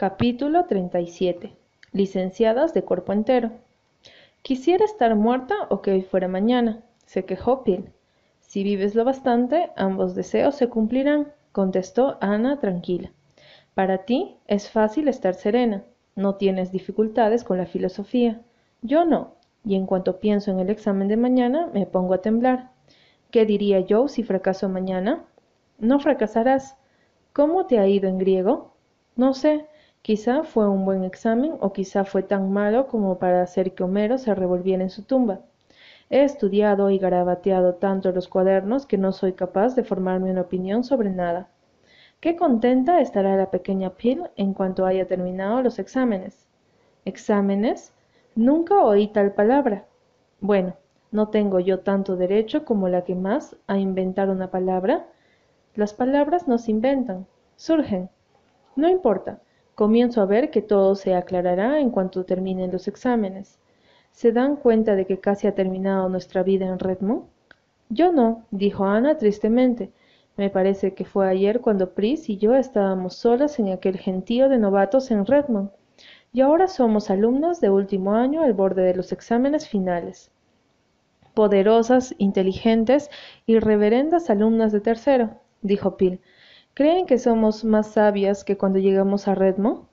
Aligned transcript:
Capítulo 0.00 0.66
37. 0.66 1.56
Licenciadas 1.90 2.72
de 2.72 2.84
cuerpo 2.84 3.12
entero. 3.12 3.50
Quisiera 4.42 4.84
estar 4.84 5.16
muerta 5.16 5.56
o 5.70 5.82
que 5.82 5.90
hoy 5.90 6.02
fuera 6.02 6.28
mañana, 6.28 6.84
se 7.04 7.24
quejó 7.24 7.64
Pil. 7.64 7.90
Si 8.38 8.62
vives 8.62 8.94
lo 8.94 9.04
bastante, 9.04 9.72
ambos 9.74 10.14
deseos 10.14 10.54
se 10.54 10.68
cumplirán, 10.68 11.32
contestó 11.50 12.16
Ana 12.20 12.60
tranquila. 12.60 13.10
Para 13.74 14.04
ti 14.04 14.36
es 14.46 14.70
fácil 14.70 15.08
estar 15.08 15.34
serena, 15.34 15.82
no 16.14 16.36
tienes 16.36 16.70
dificultades 16.70 17.42
con 17.42 17.58
la 17.58 17.66
filosofía. 17.66 18.40
Yo 18.82 19.04
no, 19.04 19.34
y 19.64 19.74
en 19.74 19.86
cuanto 19.86 20.20
pienso 20.20 20.52
en 20.52 20.60
el 20.60 20.70
examen 20.70 21.08
de 21.08 21.16
mañana 21.16 21.70
me 21.74 21.86
pongo 21.86 22.14
a 22.14 22.22
temblar. 22.22 22.70
¿Qué 23.32 23.44
diría 23.46 23.80
yo 23.80 24.06
si 24.06 24.22
fracaso 24.22 24.68
mañana? 24.68 25.24
No 25.80 25.98
fracasarás. 25.98 26.76
¿Cómo 27.32 27.66
te 27.66 27.80
ha 27.80 27.88
ido 27.88 28.08
en 28.08 28.18
griego? 28.18 28.74
No 29.16 29.34
sé, 29.34 29.66
Quizá 30.02 30.42
fue 30.42 30.68
un 30.68 30.84
buen 30.84 31.04
examen 31.04 31.54
o 31.60 31.72
quizá 31.72 32.04
fue 32.04 32.22
tan 32.22 32.50
malo 32.50 32.86
como 32.86 33.18
para 33.18 33.42
hacer 33.42 33.74
que 33.74 33.84
Homero 33.84 34.18
se 34.18 34.34
revolviera 34.34 34.82
en 34.82 34.90
su 34.90 35.02
tumba. 35.02 35.40
He 36.10 36.24
estudiado 36.24 36.90
y 36.90 36.98
garabateado 36.98 37.74
tanto 37.74 38.12
los 38.12 38.28
cuadernos 38.28 38.86
que 38.86 38.96
no 38.96 39.12
soy 39.12 39.34
capaz 39.34 39.74
de 39.74 39.84
formarme 39.84 40.30
una 40.30 40.40
opinión 40.42 40.82
sobre 40.82 41.10
nada. 41.10 41.48
Qué 42.20 42.34
contenta 42.34 43.00
estará 43.00 43.36
la 43.36 43.50
pequeña 43.50 43.90
Pill 43.90 44.24
en 44.36 44.54
cuanto 44.54 44.86
haya 44.86 45.06
terminado 45.06 45.62
los 45.62 45.78
exámenes. 45.78 46.46
¿Exámenes? 47.04 47.92
Nunca 48.34 48.82
oí 48.82 49.08
tal 49.08 49.32
palabra. 49.34 49.84
Bueno, 50.40 50.74
no 51.10 51.28
tengo 51.28 51.60
yo 51.60 51.80
tanto 51.80 52.16
derecho 52.16 52.64
como 52.64 52.88
la 52.88 53.02
que 53.04 53.14
más 53.14 53.56
a 53.66 53.78
inventar 53.78 54.30
una 54.30 54.50
palabra. 54.50 55.06
Las 55.74 55.92
palabras 55.92 56.48
no 56.48 56.58
se 56.58 56.70
inventan, 56.70 57.26
surgen. 57.56 58.10
No 58.76 58.88
importa, 58.88 59.40
Comienzo 59.78 60.20
a 60.20 60.26
ver 60.26 60.50
que 60.50 60.60
todo 60.60 60.96
se 60.96 61.14
aclarará 61.14 61.78
en 61.78 61.90
cuanto 61.90 62.24
terminen 62.24 62.72
los 62.72 62.88
exámenes. 62.88 63.60
¿Se 64.10 64.32
dan 64.32 64.56
cuenta 64.56 64.96
de 64.96 65.06
que 65.06 65.20
casi 65.20 65.46
ha 65.46 65.54
terminado 65.54 66.08
nuestra 66.08 66.42
vida 66.42 66.66
en 66.66 66.80
Redmond? 66.80 67.26
Yo 67.88 68.10
no, 68.10 68.44
dijo 68.50 68.86
Ana 68.86 69.18
tristemente. 69.18 69.92
Me 70.36 70.50
parece 70.50 70.94
que 70.94 71.04
fue 71.04 71.28
ayer 71.28 71.60
cuando 71.60 71.90
Pris 71.90 72.28
y 72.28 72.38
yo 72.38 72.56
estábamos 72.56 73.14
solas 73.14 73.60
en 73.60 73.68
aquel 73.68 73.98
gentío 73.98 74.48
de 74.48 74.58
novatos 74.58 75.12
en 75.12 75.24
Redmond. 75.24 75.70
Y 76.32 76.40
ahora 76.40 76.66
somos 76.66 77.08
alumnas 77.08 77.60
de 77.60 77.70
último 77.70 78.14
año 78.14 78.42
al 78.42 78.54
borde 78.54 78.82
de 78.82 78.96
los 78.96 79.12
exámenes 79.12 79.68
finales. 79.68 80.32
Poderosas, 81.34 82.16
inteligentes 82.18 83.10
y 83.46 83.60
reverendas 83.60 84.28
alumnas 84.28 84.72
de 84.72 84.80
tercero, 84.80 85.36
dijo 85.62 85.96
Pil. 85.96 86.18
¿Creen 86.78 87.06
que 87.06 87.18
somos 87.18 87.64
más 87.64 87.88
sabias 87.88 88.44
que 88.44 88.56
cuando 88.56 88.78
llegamos 88.78 89.26
a 89.26 89.34
Redmond? 89.34 89.88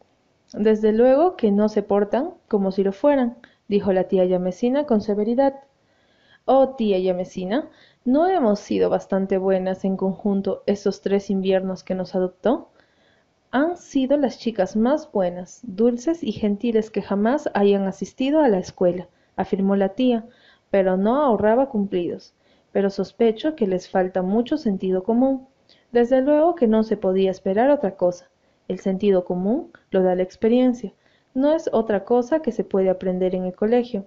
Desde 0.53 0.91
luego 0.91 1.35
que 1.35 1.51
no 1.51 1.67
se 1.67 1.81
portan 1.81 2.35
como 2.47 2.71
si 2.71 2.83
lo 2.83 2.91
fueran, 2.91 3.37
dijo 3.67 3.91
la 3.91 4.03
tía 4.03 4.23
Yamesina 4.25 4.85
con 4.85 5.01
severidad. 5.01 5.55
Oh, 6.45 6.75
tía 6.75 6.99
Yamesina, 6.99 7.71
¿no 8.03 8.27
hemos 8.27 8.59
sido 8.59 8.91
bastante 8.91 9.39
buenas 9.39 9.83
en 9.83 9.97
conjunto 9.97 10.61
esos 10.67 11.01
tres 11.01 11.31
inviernos 11.31 11.83
que 11.83 11.95
nos 11.95 12.13
adoptó? 12.13 12.69
Han 13.49 13.77
sido 13.77 14.15
las 14.17 14.37
chicas 14.37 14.75
más 14.75 15.11
buenas, 15.11 15.61
dulces 15.63 16.21
y 16.21 16.33
gentiles 16.33 16.91
que 16.91 17.01
jamás 17.01 17.49
hayan 17.55 17.87
asistido 17.87 18.41
a 18.41 18.47
la 18.47 18.59
escuela, 18.59 19.07
afirmó 19.35 19.75
la 19.75 19.89
tía, 19.95 20.27
pero 20.69 20.97
no 20.97 21.19
ahorraba 21.19 21.67
cumplidos. 21.67 22.35
Pero 22.71 22.91
sospecho 22.91 23.55
que 23.55 23.65
les 23.65 23.89
falta 23.89 24.21
mucho 24.21 24.59
sentido 24.59 25.03
común. 25.03 25.47
Desde 25.95 26.21
luego 26.21 26.55
que 26.55 26.67
no 26.67 26.83
se 26.83 26.97
podía 26.97 27.31
esperar 27.31 27.69
otra 27.69 27.95
cosa. 27.95 28.29
El 28.67 28.79
sentido 28.79 29.23
común 29.23 29.71
lo 29.91 30.03
da 30.03 30.13
la 30.13 30.23
experiencia. 30.23 30.91
No 31.33 31.53
es 31.53 31.69
otra 31.71 32.03
cosa 32.03 32.41
que 32.41 32.51
se 32.51 32.65
puede 32.65 32.89
aprender 32.89 33.33
en 33.33 33.45
el 33.45 33.55
colegio. 33.55 34.05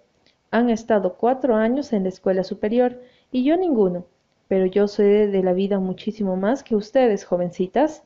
Han 0.50 0.69
estado 0.69 1.16
cuatro 1.16 1.55
años 1.56 1.94
en 1.94 2.03
la 2.03 2.11
escuela 2.11 2.44
superior 2.44 3.00
y 3.33 3.42
yo 3.42 3.56
ninguno. 3.56 4.04
Pero 4.49 4.66
yo 4.66 4.87
sé 4.87 5.28
de 5.28 5.43
la 5.43 5.54
vida 5.54 5.78
muchísimo 5.78 6.37
más 6.37 6.62
que 6.62 6.76
ustedes, 6.76 7.25
jovencitas. 7.25 8.05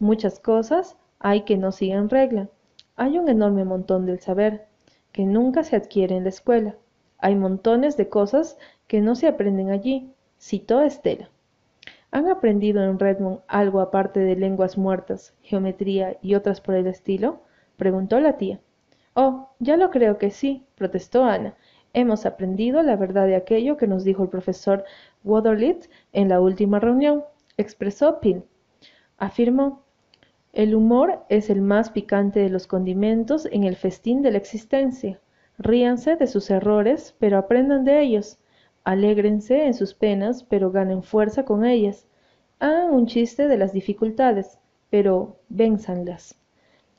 Muchas 0.00 0.40
cosas 0.40 0.96
hay 1.20 1.42
que 1.42 1.56
no 1.56 1.70
siguen 1.70 2.08
regla. 2.08 2.48
Hay 2.96 3.18
un 3.18 3.28
enorme 3.28 3.64
montón 3.64 4.04
del 4.04 4.18
saber 4.18 4.66
que 5.12 5.26
nunca 5.26 5.62
se 5.62 5.76
adquiere 5.76 6.16
en 6.16 6.24
la 6.24 6.30
escuela. 6.30 6.74
Hay 7.18 7.36
montones 7.36 7.96
de 7.96 8.08
cosas 8.08 8.58
que 8.88 9.00
no 9.00 9.14
se 9.14 9.28
aprenden 9.28 9.70
allí. 9.70 10.10
Citó 10.40 10.82
Estela. 10.82 11.30
¿Han 12.12 12.28
aprendido 12.28 12.84
en 12.84 12.98
Redmond 12.98 13.40
algo 13.48 13.80
aparte 13.80 14.20
de 14.20 14.36
lenguas 14.36 14.76
muertas, 14.76 15.34
geometría 15.40 16.18
y 16.20 16.34
otras 16.34 16.60
por 16.60 16.74
el 16.74 16.86
estilo? 16.86 17.40
preguntó 17.78 18.20
la 18.20 18.36
tía. 18.36 18.60
Oh, 19.14 19.48
ya 19.60 19.78
lo 19.78 19.90
creo 19.90 20.18
que 20.18 20.30
sí, 20.30 20.66
protestó 20.74 21.24
Ana. 21.24 21.54
Hemos 21.94 22.26
aprendido 22.26 22.82
la 22.82 22.96
verdad 22.96 23.26
de 23.26 23.34
aquello 23.34 23.78
que 23.78 23.86
nos 23.86 24.04
dijo 24.04 24.22
el 24.22 24.28
profesor 24.28 24.84
Waterlit 25.24 25.86
en 26.12 26.28
la 26.28 26.40
última 26.40 26.80
reunión, 26.80 27.24
expresó 27.56 28.20
Pin. 28.20 28.44
Afirmó, 29.16 29.82
el 30.52 30.74
humor 30.74 31.24
es 31.30 31.48
el 31.48 31.62
más 31.62 31.88
picante 31.88 32.40
de 32.40 32.50
los 32.50 32.66
condimentos 32.66 33.48
en 33.50 33.64
el 33.64 33.76
festín 33.76 34.20
de 34.20 34.32
la 34.32 34.38
existencia. 34.38 35.18
Ríanse 35.56 36.16
de 36.16 36.26
sus 36.26 36.50
errores, 36.50 37.14
pero 37.18 37.38
aprendan 37.38 37.84
de 37.84 38.02
ellos. 38.02 38.38
Alégrense 38.84 39.66
en 39.66 39.74
sus 39.74 39.94
penas, 39.94 40.44
pero 40.44 40.70
ganen 40.70 41.02
fuerza 41.02 41.44
con 41.44 41.64
ellas. 41.64 42.06
Hagan 42.58 42.90
un 42.92 43.06
chiste 43.06 43.48
de 43.48 43.56
las 43.56 43.72
dificultades, 43.72 44.58
pero 44.90 45.36
vénzanlas. 45.48 46.36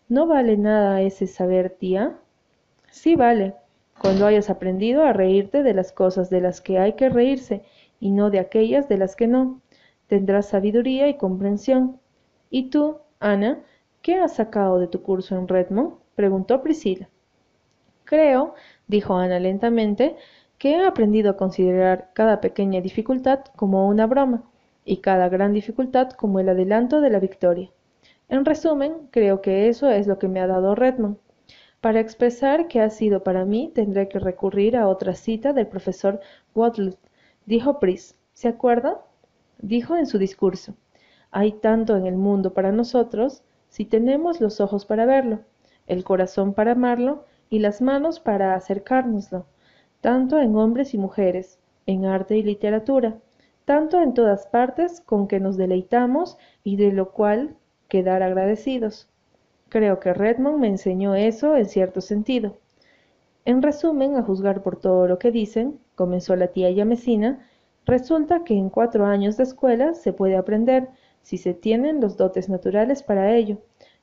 ¿No 0.10 0.28
vale 0.28 0.58
nada 0.58 1.02
ese 1.02 1.28
saber, 1.28 1.70
tía? 1.72 2.18
Sí 2.90 3.16
vale, 3.16 3.56
cuando 4.00 4.26
hayas 4.26 4.50
aprendido 4.50 5.04
a 5.04 5.14
reírte 5.14 5.64
de 5.64 5.74
las 5.74 5.92
cosas 5.92 6.30
de 6.30 6.42
las 6.42 6.62
que 6.62 6.80
hay 6.80 6.94
que 6.94 7.10
reírse 7.10 7.64
y 8.00 8.12
no 8.12 8.30
de 8.30 8.40
aquellas 8.40 8.90
de 8.90 8.98
las 8.98 9.16
que 9.16 9.28
no. 9.28 9.62
Tendrás 10.08 10.50
sabiduría 10.50 11.08
y 11.08 11.18
comprensión. 11.18 12.00
¿Y 12.50 12.70
tú, 12.70 12.98
Ana, 13.20 13.64
qué 14.02 14.16
has 14.16 14.36
sacado 14.36 14.80
de 14.80 14.88
tu 14.88 15.02
curso 15.02 15.38
en 15.38 15.48
Redmond? 15.48 15.94
preguntó 16.16 16.62
Priscila. 16.62 17.10
Creo, 18.04 18.54
dijo 18.88 19.16
Ana 19.16 19.40
lentamente, 19.40 20.18
que 20.64 20.78
he 20.78 20.86
aprendido 20.86 21.30
a 21.30 21.36
considerar 21.36 22.12
cada 22.14 22.40
pequeña 22.40 22.80
dificultad 22.80 23.42
como 23.58 23.86
una 23.90 24.08
broma 24.08 24.50
y 24.86 25.02
cada 25.02 25.28
gran 25.28 25.52
dificultad 25.52 26.12
como 26.12 26.40
el 26.40 26.48
adelanto 26.48 27.02
de 27.02 27.10
la 27.10 27.20
victoria. 27.20 27.70
En 28.30 28.46
resumen, 28.46 29.10
creo 29.12 29.42
que 29.42 29.68
eso 29.68 29.90
es 29.90 30.08
lo 30.08 30.20
que 30.20 30.30
me 30.30 30.40
ha 30.40 30.48
dado 30.48 30.74
Redmond. 30.74 31.18
Para 31.82 32.00
expresar 32.00 32.70
qué 32.70 32.80
ha 32.80 32.90
sido 32.90 33.26
para 33.26 33.44
mí, 33.44 33.74
tendré 33.76 34.08
que 34.08 34.20
recurrir 34.20 34.78
a 34.78 34.88
otra 34.88 35.16
cita 35.16 35.52
del 35.52 35.68
profesor 35.68 36.22
Watley, 36.56 36.96
dijo 37.46 37.82
Pris. 37.82 38.16
¿Se 38.32 38.48
acuerda? 38.48 39.02
Dijo 39.58 39.98
en 39.98 40.06
su 40.06 40.18
discurso. 40.18 40.76
Hay 41.30 41.52
tanto 41.52 41.98
en 41.98 42.06
el 42.06 42.16
mundo 42.16 42.54
para 42.54 42.72
nosotros 42.72 43.44
si 43.68 43.84
tenemos 43.84 44.40
los 44.40 44.62
ojos 44.62 44.86
para 44.86 45.06
verlo, 45.06 45.42
el 45.88 46.06
corazón 46.06 46.54
para 46.54 46.72
amarlo 46.72 47.26
y 47.50 47.60
las 47.60 47.82
manos 47.82 48.22
para 48.22 48.56
acercárnoslo 48.56 49.46
tanto 50.04 50.38
en 50.38 50.54
hombres 50.58 50.94
y 50.94 50.98
mujeres, 50.98 51.60
en 51.86 52.04
arte 52.04 52.36
y 52.36 52.44
literatura, 52.44 53.20
tanto 53.64 54.02
en 54.02 54.14
todas 54.14 54.48
partes 54.48 55.00
con 55.00 55.30
que 55.30 55.40
nos 55.40 55.56
deleitamos 55.56 56.38
y 56.62 56.76
de 56.76 56.92
lo 56.92 57.14
cual 57.14 57.56
quedar 57.88 58.22
agradecidos. 58.22 59.08
Creo 59.70 60.02
que 60.02 60.14
Redmond 60.14 60.60
me 60.60 60.68
enseñó 60.68 61.16
eso 61.16 61.56
en 61.56 61.68
cierto 61.68 62.02
sentido. 62.02 62.58
En 63.46 63.62
resumen, 63.62 64.18
a 64.18 64.24
juzgar 64.24 64.62
por 64.62 64.76
todo 64.76 65.08
lo 65.08 65.20
que 65.20 65.32
dicen, 65.32 65.80
comenzó 65.96 66.36
la 66.36 66.48
tía 66.48 66.70
Yamesina, 66.70 67.48
resulta 67.86 68.44
que 68.44 68.56
en 68.58 68.70
cuatro 68.70 69.06
años 69.06 69.38
de 69.38 69.44
escuela 69.44 69.94
se 69.94 70.12
puede 70.12 70.36
aprender 70.36 70.90
si 71.22 71.38
se 71.38 71.54
tienen 71.54 72.02
los 72.02 72.18
dotes 72.18 72.50
naturales 72.50 73.04
para 73.04 73.34
ello, 73.34 73.60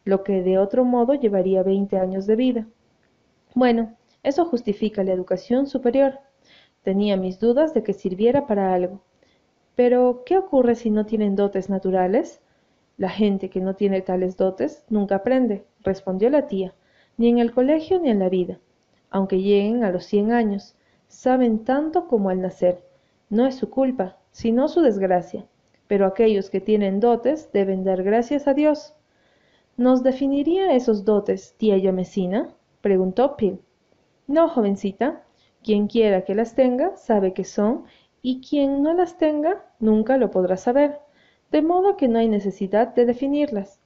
lo 0.06 0.24
que 0.24 0.40
de 0.40 0.56
otro 0.56 0.86
modo 0.86 1.12
llevaría 1.12 1.62
veinte 1.62 1.98
años 1.98 2.26
de 2.26 2.36
vida. 2.36 2.66
Bueno, 3.54 3.96
eso 4.22 4.44
justifica 4.44 5.02
la 5.02 5.12
educación 5.12 5.66
superior. 5.66 6.18
Tenía 6.82 7.16
mis 7.16 7.38
dudas 7.40 7.74
de 7.74 7.82
que 7.82 7.92
sirviera 7.92 8.46
para 8.46 8.74
algo. 8.74 9.00
Pero, 9.74 10.24
¿qué 10.26 10.36
ocurre 10.36 10.74
si 10.74 10.90
no 10.90 11.06
tienen 11.06 11.36
dotes 11.36 11.70
naturales? 11.70 12.40
La 12.98 13.08
gente 13.08 13.48
que 13.48 13.60
no 13.60 13.76
tiene 13.76 14.02
tales 14.02 14.36
dotes 14.36 14.84
nunca 14.90 15.16
aprende, 15.16 15.64
respondió 15.82 16.28
la 16.28 16.46
tía, 16.46 16.74
ni 17.16 17.28
en 17.28 17.38
el 17.38 17.52
colegio 17.52 17.98
ni 17.98 18.10
en 18.10 18.18
la 18.18 18.28
vida. 18.28 18.58
Aunque 19.08 19.40
lleguen 19.40 19.84
a 19.84 19.90
los 19.90 20.04
cien 20.04 20.32
años, 20.32 20.74
saben 21.08 21.64
tanto 21.64 22.06
como 22.06 22.28
al 22.28 22.42
nacer. 22.42 22.84
No 23.30 23.46
es 23.46 23.54
su 23.54 23.70
culpa, 23.70 24.18
sino 24.32 24.68
su 24.68 24.82
desgracia. 24.82 25.46
Pero 25.88 26.06
aquellos 26.06 26.50
que 26.50 26.60
tienen 26.60 27.00
dotes 27.00 27.50
deben 27.52 27.84
dar 27.84 28.02
gracias 28.02 28.46
a 28.46 28.54
Dios. 28.54 28.94
¿Nos 29.76 30.02
definiría 30.02 30.74
esos 30.74 31.04
dotes, 31.04 31.54
tía 31.56 31.78
Yamesina? 31.78 32.50
preguntó 32.82 33.36
Pil. 33.36 33.60
No, 34.30 34.48
jovencita, 34.48 35.24
quien 35.60 35.88
quiera 35.88 36.22
que 36.24 36.36
las 36.36 36.54
tenga 36.54 36.96
sabe 36.96 37.32
que 37.32 37.42
son, 37.42 37.86
y 38.22 38.40
quien 38.40 38.80
no 38.80 38.94
las 38.94 39.18
tenga 39.18 39.64
nunca 39.80 40.18
lo 40.18 40.30
podrá 40.30 40.56
saber, 40.56 41.00
de 41.50 41.62
modo 41.62 41.96
que 41.96 42.06
no 42.06 42.20
hay 42.20 42.28
necesidad 42.28 42.94
de 42.94 43.06
definirlas. 43.06 43.80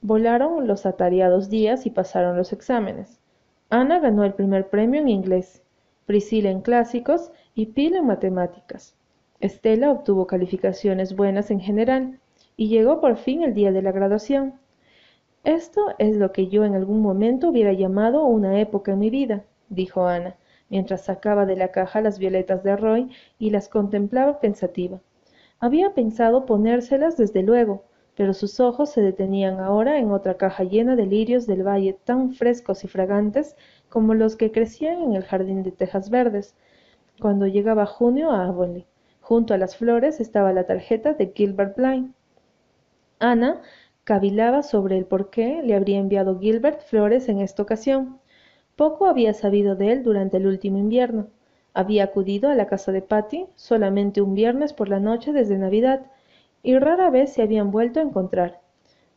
Volaron 0.00 0.66
los 0.66 0.86
atareados 0.86 1.50
días 1.50 1.84
y 1.84 1.90
pasaron 1.90 2.38
los 2.38 2.54
exámenes. 2.54 3.20
Ana 3.68 3.98
ganó 3.98 4.24
el 4.24 4.32
primer 4.32 4.70
premio 4.70 4.98
en 4.98 5.08
inglés, 5.08 5.62
Priscila 6.06 6.48
en 6.48 6.62
clásicos 6.62 7.30
y 7.54 7.66
Pil 7.66 7.94
en 7.94 8.06
matemáticas. 8.06 8.96
Estela 9.40 9.90
obtuvo 9.90 10.26
calificaciones 10.26 11.14
buenas 11.14 11.50
en 11.50 11.60
general 11.60 12.18
y 12.56 12.68
llegó 12.68 13.02
por 13.02 13.18
fin 13.18 13.42
el 13.42 13.52
día 13.52 13.72
de 13.72 13.82
la 13.82 13.92
graduación. 13.92 14.54
Esto 15.44 15.88
es 15.98 16.16
lo 16.16 16.32
que 16.32 16.48
yo 16.48 16.64
en 16.64 16.76
algún 16.76 17.02
momento 17.02 17.50
hubiera 17.50 17.74
llamado 17.74 18.24
una 18.24 18.58
época 18.58 18.92
en 18.92 18.98
mi 18.98 19.10
vida, 19.10 19.44
dijo 19.72 20.06
Ana, 20.06 20.36
mientras 20.68 21.02
sacaba 21.02 21.46
de 21.46 21.56
la 21.56 21.68
caja 21.68 22.00
las 22.00 22.18
violetas 22.18 22.62
de 22.62 22.76
Roy 22.76 23.10
y 23.38 23.50
las 23.50 23.68
contemplaba 23.68 24.40
pensativa. 24.40 25.00
Había 25.58 25.94
pensado 25.94 26.46
ponérselas 26.46 27.16
desde 27.16 27.42
luego, 27.42 27.84
pero 28.16 28.34
sus 28.34 28.60
ojos 28.60 28.90
se 28.90 29.00
detenían 29.00 29.60
ahora 29.60 29.98
en 29.98 30.10
otra 30.10 30.36
caja 30.36 30.64
llena 30.64 30.96
de 30.96 31.06
lirios 31.06 31.46
del 31.46 31.66
valle 31.66 31.96
tan 32.04 32.32
frescos 32.32 32.84
y 32.84 32.88
fragantes 32.88 33.56
como 33.88 34.14
los 34.14 34.36
que 34.36 34.52
crecían 34.52 35.02
en 35.02 35.14
el 35.14 35.24
jardín 35.24 35.62
de 35.62 35.72
tejas 35.72 36.10
verdes, 36.10 36.54
cuando 37.20 37.46
llegaba 37.46 37.86
junio 37.86 38.30
a 38.30 38.46
Avonlea. 38.46 38.84
Junto 39.20 39.54
a 39.54 39.58
las 39.58 39.76
flores 39.76 40.20
estaba 40.20 40.52
la 40.52 40.66
tarjeta 40.66 41.14
de 41.14 41.32
Gilbert 41.34 41.76
Blythe. 41.76 42.10
Ana 43.18 43.62
cavilaba 44.04 44.62
sobre 44.62 44.98
el 44.98 45.06
por 45.06 45.30
qué 45.30 45.62
le 45.62 45.74
habría 45.74 45.98
enviado 45.98 46.40
Gilbert 46.40 46.80
flores 46.82 47.28
en 47.28 47.40
esta 47.40 47.62
ocasión. 47.62 48.18
Poco 48.76 49.06
había 49.06 49.34
sabido 49.34 49.76
de 49.76 49.92
él 49.92 50.02
durante 50.02 50.38
el 50.38 50.46
último 50.46 50.78
invierno. 50.78 51.26
Había 51.74 52.04
acudido 52.04 52.50
a 52.50 52.54
la 52.54 52.66
casa 52.66 52.92
de 52.92 53.02
Patty 53.02 53.46
solamente 53.54 54.22
un 54.22 54.34
viernes 54.34 54.72
por 54.72 54.88
la 54.88 55.00
noche 55.00 55.32
desde 55.32 55.58
Navidad, 55.58 56.06
y 56.62 56.78
rara 56.78 57.10
vez 57.10 57.32
se 57.32 57.42
habían 57.42 57.70
vuelto 57.70 58.00
a 58.00 58.02
encontrar. 58.02 58.60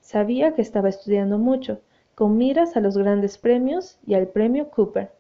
Sabía 0.01 0.53
que 0.53 0.61
estaba 0.61 0.89
estudiando 0.89 1.37
mucho, 1.37 1.79
con 2.15 2.37
miras 2.37 2.75
a 2.75 2.79
los 2.79 2.97
grandes 2.97 3.37
premios 3.37 3.97
y 4.05 4.13
al 4.13 4.27
premio 4.27 4.69
Cooper, 4.69 5.11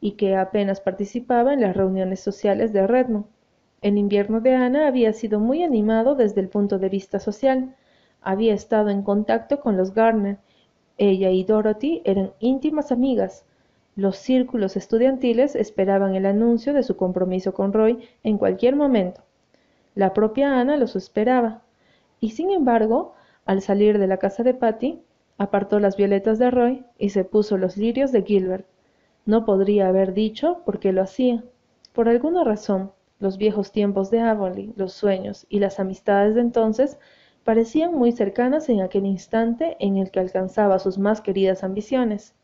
y 0.00 0.12
que 0.12 0.36
apenas 0.36 0.80
participaba 0.80 1.52
en 1.54 1.60
las 1.60 1.76
reuniones 1.76 2.20
sociales 2.20 2.72
de 2.72 2.86
Redmond. 2.86 3.26
El 3.80 3.96
invierno 3.96 4.40
de 4.40 4.54
Ana 4.54 4.86
había 4.86 5.12
sido 5.12 5.40
muy 5.40 5.62
animado 5.62 6.14
desde 6.14 6.40
el 6.40 6.48
punto 6.48 6.78
de 6.78 6.88
vista 6.88 7.20
social. 7.20 7.74
Había 8.20 8.54
estado 8.54 8.90
en 8.90 9.02
contacto 9.02 9.60
con 9.60 9.76
los 9.76 9.94
Garner. 9.94 10.38
Ella 10.98 11.30
y 11.30 11.44
Dorothy 11.44 12.02
eran 12.04 12.32
íntimas 12.40 12.90
amigas. 12.90 13.44
Los 13.98 14.16
círculos 14.16 14.76
estudiantiles 14.76 15.56
esperaban 15.56 16.14
el 16.14 16.24
anuncio 16.24 16.72
de 16.72 16.84
su 16.84 16.96
compromiso 16.96 17.52
con 17.52 17.72
Roy 17.72 17.98
en 18.22 18.38
cualquier 18.38 18.76
momento. 18.76 19.22
La 19.96 20.14
propia 20.14 20.60
Ana 20.60 20.76
los 20.76 20.94
esperaba 20.94 21.62
y 22.20 22.30
sin 22.30 22.52
embargo, 22.52 23.14
al 23.44 23.60
salir 23.60 23.98
de 23.98 24.06
la 24.06 24.18
casa 24.18 24.44
de 24.44 24.54
Patty, 24.54 25.02
apartó 25.36 25.80
las 25.80 25.96
violetas 25.96 26.38
de 26.38 26.48
Roy 26.52 26.84
y 26.96 27.08
se 27.08 27.24
puso 27.24 27.58
los 27.58 27.76
lirios 27.76 28.12
de 28.12 28.22
Gilbert. 28.22 28.66
No 29.26 29.44
podría 29.44 29.88
haber 29.88 30.14
dicho 30.14 30.62
por 30.64 30.78
qué 30.78 30.92
lo 30.92 31.02
hacía. 31.02 31.42
Por 31.92 32.08
alguna 32.08 32.44
razón, 32.44 32.92
los 33.18 33.36
viejos 33.36 33.72
tiempos 33.72 34.12
de 34.12 34.20
Avonlea, 34.20 34.70
los 34.76 34.92
sueños 34.92 35.44
y 35.48 35.58
las 35.58 35.80
amistades 35.80 36.36
de 36.36 36.42
entonces 36.42 37.00
parecían 37.42 37.96
muy 37.96 38.12
cercanas 38.12 38.68
en 38.68 38.80
aquel 38.80 39.06
instante 39.06 39.76
en 39.80 39.96
el 39.96 40.12
que 40.12 40.20
alcanzaba 40.20 40.78
sus 40.78 40.98
más 40.98 41.20
queridas 41.20 41.64
ambiciones. 41.64 42.36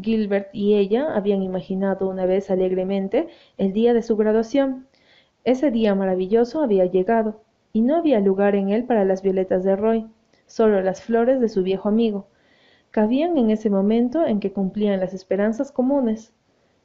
Gilbert 0.00 0.48
y 0.52 0.74
ella 0.74 1.14
habían 1.14 1.42
imaginado 1.42 2.08
una 2.08 2.26
vez 2.26 2.50
alegremente 2.50 3.28
el 3.58 3.72
día 3.72 3.92
de 3.92 4.02
su 4.02 4.16
graduación. 4.16 4.86
Ese 5.44 5.70
día 5.70 5.94
maravilloso 5.94 6.62
había 6.62 6.86
llegado, 6.86 7.42
y 7.72 7.80
no 7.82 7.96
había 7.96 8.20
lugar 8.20 8.54
en 8.54 8.68
él 8.70 8.84
para 8.84 9.04
las 9.04 9.22
violetas 9.22 9.64
de 9.64 9.76
Roy, 9.76 10.06
solo 10.46 10.80
las 10.82 11.02
flores 11.02 11.40
de 11.40 11.48
su 11.48 11.62
viejo 11.62 11.88
amigo. 11.88 12.26
Cabían 12.90 13.38
en 13.38 13.50
ese 13.50 13.70
momento 13.70 14.26
en 14.26 14.40
que 14.40 14.52
cumplían 14.52 15.00
las 15.00 15.14
esperanzas 15.14 15.72
comunes. 15.72 16.32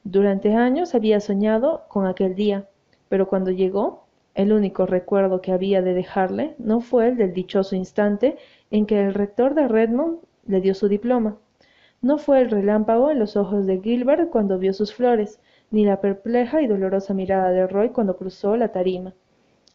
Durante 0.03 0.53
años 0.53 0.95
había 0.95 1.19
soñado 1.19 1.85
con 1.89 2.07
aquel 2.07 2.35
día, 2.35 2.69
pero 3.09 3.27
cuando 3.27 3.51
llegó, 3.51 4.05
el 4.33 4.53
único 4.53 4.85
recuerdo 4.85 5.41
que 5.41 5.51
había 5.51 5.81
de 5.81 5.93
dejarle 5.93 6.55
no 6.59 6.79
fue 6.79 7.07
el 7.07 7.17
del 7.17 7.33
dichoso 7.33 7.75
instante 7.75 8.37
en 8.71 8.85
que 8.85 8.99
el 8.99 9.13
rector 9.13 9.55
de 9.55 9.67
Redmond 9.67 10.19
le 10.45 10.61
dio 10.61 10.73
su 10.73 10.87
diploma. 10.87 11.37
No 12.01 12.17
fue 12.17 12.41
el 12.41 12.51
relámpago 12.51 13.09
en 13.09 13.19
los 13.19 13.35
ojos 13.35 13.65
de 13.65 13.81
Gilbert 13.81 14.29
cuando 14.29 14.59
vio 14.59 14.73
sus 14.73 14.93
flores, 14.93 15.39
ni 15.71 15.83
la 15.83 15.99
perpleja 15.99 16.61
y 16.61 16.67
dolorosa 16.67 17.13
mirada 17.13 17.49
de 17.49 17.65
Roy 17.65 17.89
cuando 17.89 18.17
cruzó 18.17 18.55
la 18.55 18.71
tarima. 18.71 19.13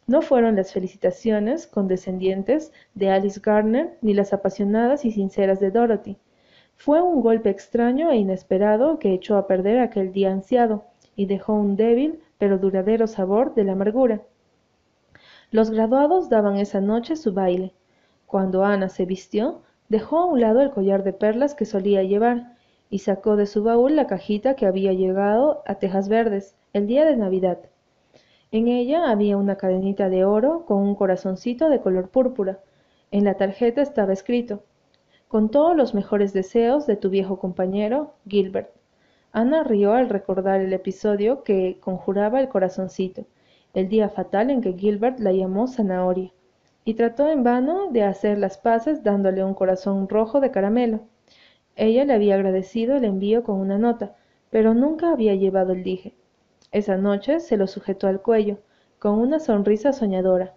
No 0.06 0.22
fueron 0.22 0.56
las 0.56 0.72
felicitaciones 0.72 1.66
condescendientes 1.66 2.72
de 2.94 3.10
Alice 3.10 3.40
Gardner 3.42 3.96
ni 4.02 4.14
las 4.14 4.32
apasionadas 4.32 5.04
y 5.04 5.12
sinceras 5.12 5.60
de 5.60 5.70
Dorothy. 5.70 6.16
Fue 6.76 7.00
un 7.02 7.20
golpe 7.20 7.50
extraño 7.50 8.10
e 8.10 8.16
inesperado 8.16 8.98
que 8.98 9.14
echó 9.14 9.36
a 9.36 9.46
perder 9.46 9.78
aquel 9.78 10.12
día 10.12 10.32
ansiado 10.32 10.84
y 11.14 11.26
dejó 11.26 11.54
un 11.54 11.76
débil 11.76 12.20
pero 12.38 12.58
duradero 12.58 13.06
sabor 13.06 13.54
de 13.54 13.64
la 13.64 13.72
amargura. 13.72 14.22
Los 15.50 15.70
graduados 15.70 16.28
daban 16.28 16.56
esa 16.56 16.80
noche 16.80 17.14
su 17.14 17.32
baile. 17.32 17.72
Cuando 18.26 18.64
Ana 18.64 18.88
se 18.88 19.04
vistió, 19.04 19.62
dejó 19.92 20.20
a 20.20 20.24
un 20.24 20.40
lado 20.40 20.62
el 20.62 20.70
collar 20.70 21.04
de 21.04 21.12
perlas 21.12 21.54
que 21.54 21.66
solía 21.66 22.02
llevar 22.02 22.56
y 22.88 23.00
sacó 23.00 23.36
de 23.36 23.44
su 23.44 23.62
baúl 23.62 23.94
la 23.94 24.06
cajita 24.06 24.56
que 24.56 24.64
había 24.64 24.94
llegado 24.94 25.62
a 25.66 25.74
Tejas 25.74 26.08
Verdes 26.08 26.56
el 26.72 26.86
día 26.86 27.04
de 27.04 27.14
Navidad. 27.14 27.58
En 28.52 28.68
ella 28.68 29.10
había 29.10 29.36
una 29.36 29.56
cadenita 29.56 30.08
de 30.08 30.24
oro 30.24 30.64
con 30.64 30.78
un 30.78 30.94
corazoncito 30.94 31.68
de 31.68 31.82
color 31.82 32.08
púrpura. 32.08 32.60
En 33.10 33.24
la 33.24 33.34
tarjeta 33.34 33.82
estaba 33.82 34.14
escrito, 34.14 34.62
con 35.28 35.50
todos 35.50 35.76
los 35.76 35.92
mejores 35.92 36.32
deseos 36.32 36.86
de 36.86 36.96
tu 36.96 37.10
viejo 37.10 37.38
compañero, 37.38 38.14
Gilbert. 38.26 38.70
Ana 39.30 39.62
rió 39.62 39.92
al 39.92 40.08
recordar 40.08 40.62
el 40.62 40.72
episodio 40.72 41.42
que 41.42 41.76
conjuraba 41.80 42.40
el 42.40 42.48
corazoncito, 42.48 43.26
el 43.74 43.90
día 43.90 44.08
fatal 44.08 44.48
en 44.48 44.62
que 44.62 44.72
Gilbert 44.72 45.18
la 45.18 45.32
llamó 45.32 45.66
zanahoria, 45.66 46.32
y 46.84 46.94
trató 46.94 47.28
en 47.28 47.44
vano 47.44 47.88
de 47.90 48.02
hacer 48.02 48.38
las 48.38 48.58
paces 48.58 49.02
dándole 49.02 49.44
un 49.44 49.54
corazón 49.54 50.08
rojo 50.08 50.40
de 50.40 50.50
caramelo. 50.50 51.00
Ella 51.76 52.04
le 52.04 52.12
había 52.12 52.34
agradecido 52.34 52.96
el 52.96 53.04
envío 53.04 53.44
con 53.44 53.60
una 53.60 53.78
nota, 53.78 54.16
pero 54.50 54.74
nunca 54.74 55.12
había 55.12 55.34
llevado 55.34 55.72
el 55.72 55.82
dije. 55.82 56.14
Esa 56.70 56.96
noche 56.96 57.40
se 57.40 57.56
lo 57.56 57.66
sujetó 57.66 58.08
al 58.08 58.20
cuello, 58.20 58.58
con 58.98 59.18
una 59.18 59.38
sonrisa 59.38 59.92
soñadora. 59.92 60.54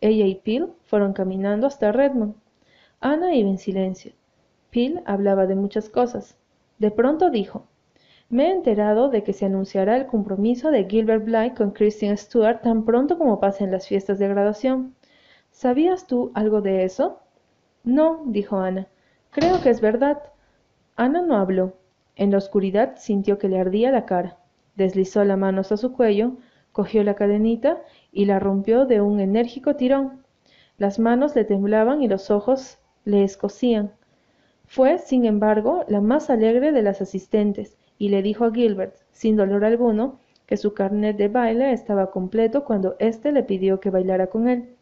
Ella 0.00 0.26
y 0.26 0.34
Pil 0.34 0.68
fueron 0.82 1.12
caminando 1.12 1.66
hasta 1.66 1.92
Redmond. 1.92 2.34
Ana 3.00 3.34
iba 3.34 3.48
en 3.48 3.58
silencio. 3.58 4.12
Pil 4.70 5.02
hablaba 5.06 5.46
de 5.46 5.54
muchas 5.54 5.88
cosas. 5.88 6.36
De 6.78 6.90
pronto 6.90 7.30
dijo, 7.30 7.66
me 8.28 8.48
he 8.48 8.52
enterado 8.52 9.10
de 9.10 9.22
que 9.22 9.32
se 9.32 9.46
anunciará 9.46 9.96
el 9.96 10.06
compromiso 10.06 10.70
de 10.70 10.84
Gilbert 10.84 11.24
Blythe 11.24 11.54
con 11.54 11.70
Christian 11.70 12.16
Stewart 12.16 12.62
tan 12.62 12.84
pronto 12.84 13.18
como 13.18 13.38
pasen 13.38 13.70
las 13.70 13.86
fiestas 13.86 14.18
de 14.18 14.28
graduación. 14.28 14.94
¿Sabías 15.54 16.06
tú 16.06 16.30
algo 16.34 16.60
de 16.60 16.84
eso? 16.84 17.20
No, 17.82 18.22
dijo 18.26 18.58
Ana. 18.58 18.88
Creo 19.30 19.62
que 19.62 19.70
es 19.70 19.80
verdad. 19.80 20.22
Ana 20.96 21.22
no 21.22 21.36
habló. 21.36 21.72
En 22.14 22.30
la 22.30 22.36
oscuridad 22.36 22.96
sintió 22.98 23.38
que 23.38 23.48
le 23.48 23.58
ardía 23.58 23.90
la 23.90 24.04
cara 24.04 24.36
deslizó 24.76 25.24
la 25.24 25.36
mano 25.36 25.60
hasta 25.60 25.76
su 25.76 25.92
cuello, 25.92 26.32
cogió 26.72 27.02
la 27.04 27.14
cadenita 27.14 27.82
y 28.12 28.24
la 28.24 28.38
rompió 28.38 28.86
de 28.86 29.00
un 29.00 29.20
enérgico 29.20 29.76
tirón. 29.76 30.22
Las 30.78 30.98
manos 30.98 31.36
le 31.36 31.44
temblaban 31.44 32.02
y 32.02 32.08
los 32.08 32.30
ojos 32.30 32.78
le 33.04 33.22
escocían. 33.22 33.92
Fue, 34.66 34.98
sin 34.98 35.24
embargo, 35.24 35.84
la 35.88 36.00
más 36.00 36.30
alegre 36.30 36.72
de 36.72 36.82
las 36.82 37.00
asistentes, 37.00 37.76
y 37.98 38.08
le 38.08 38.22
dijo 38.22 38.44
a 38.44 38.52
Gilbert, 38.52 38.96
sin 39.12 39.36
dolor 39.36 39.64
alguno, 39.64 40.18
que 40.46 40.56
su 40.56 40.74
carnet 40.74 41.16
de 41.16 41.28
baile 41.28 41.72
estaba 41.72 42.10
completo 42.10 42.64
cuando 42.64 42.96
éste 42.98 43.30
le 43.30 43.44
pidió 43.44 43.78
que 43.78 43.90
bailara 43.90 44.26
con 44.26 44.48
él. 44.48 44.74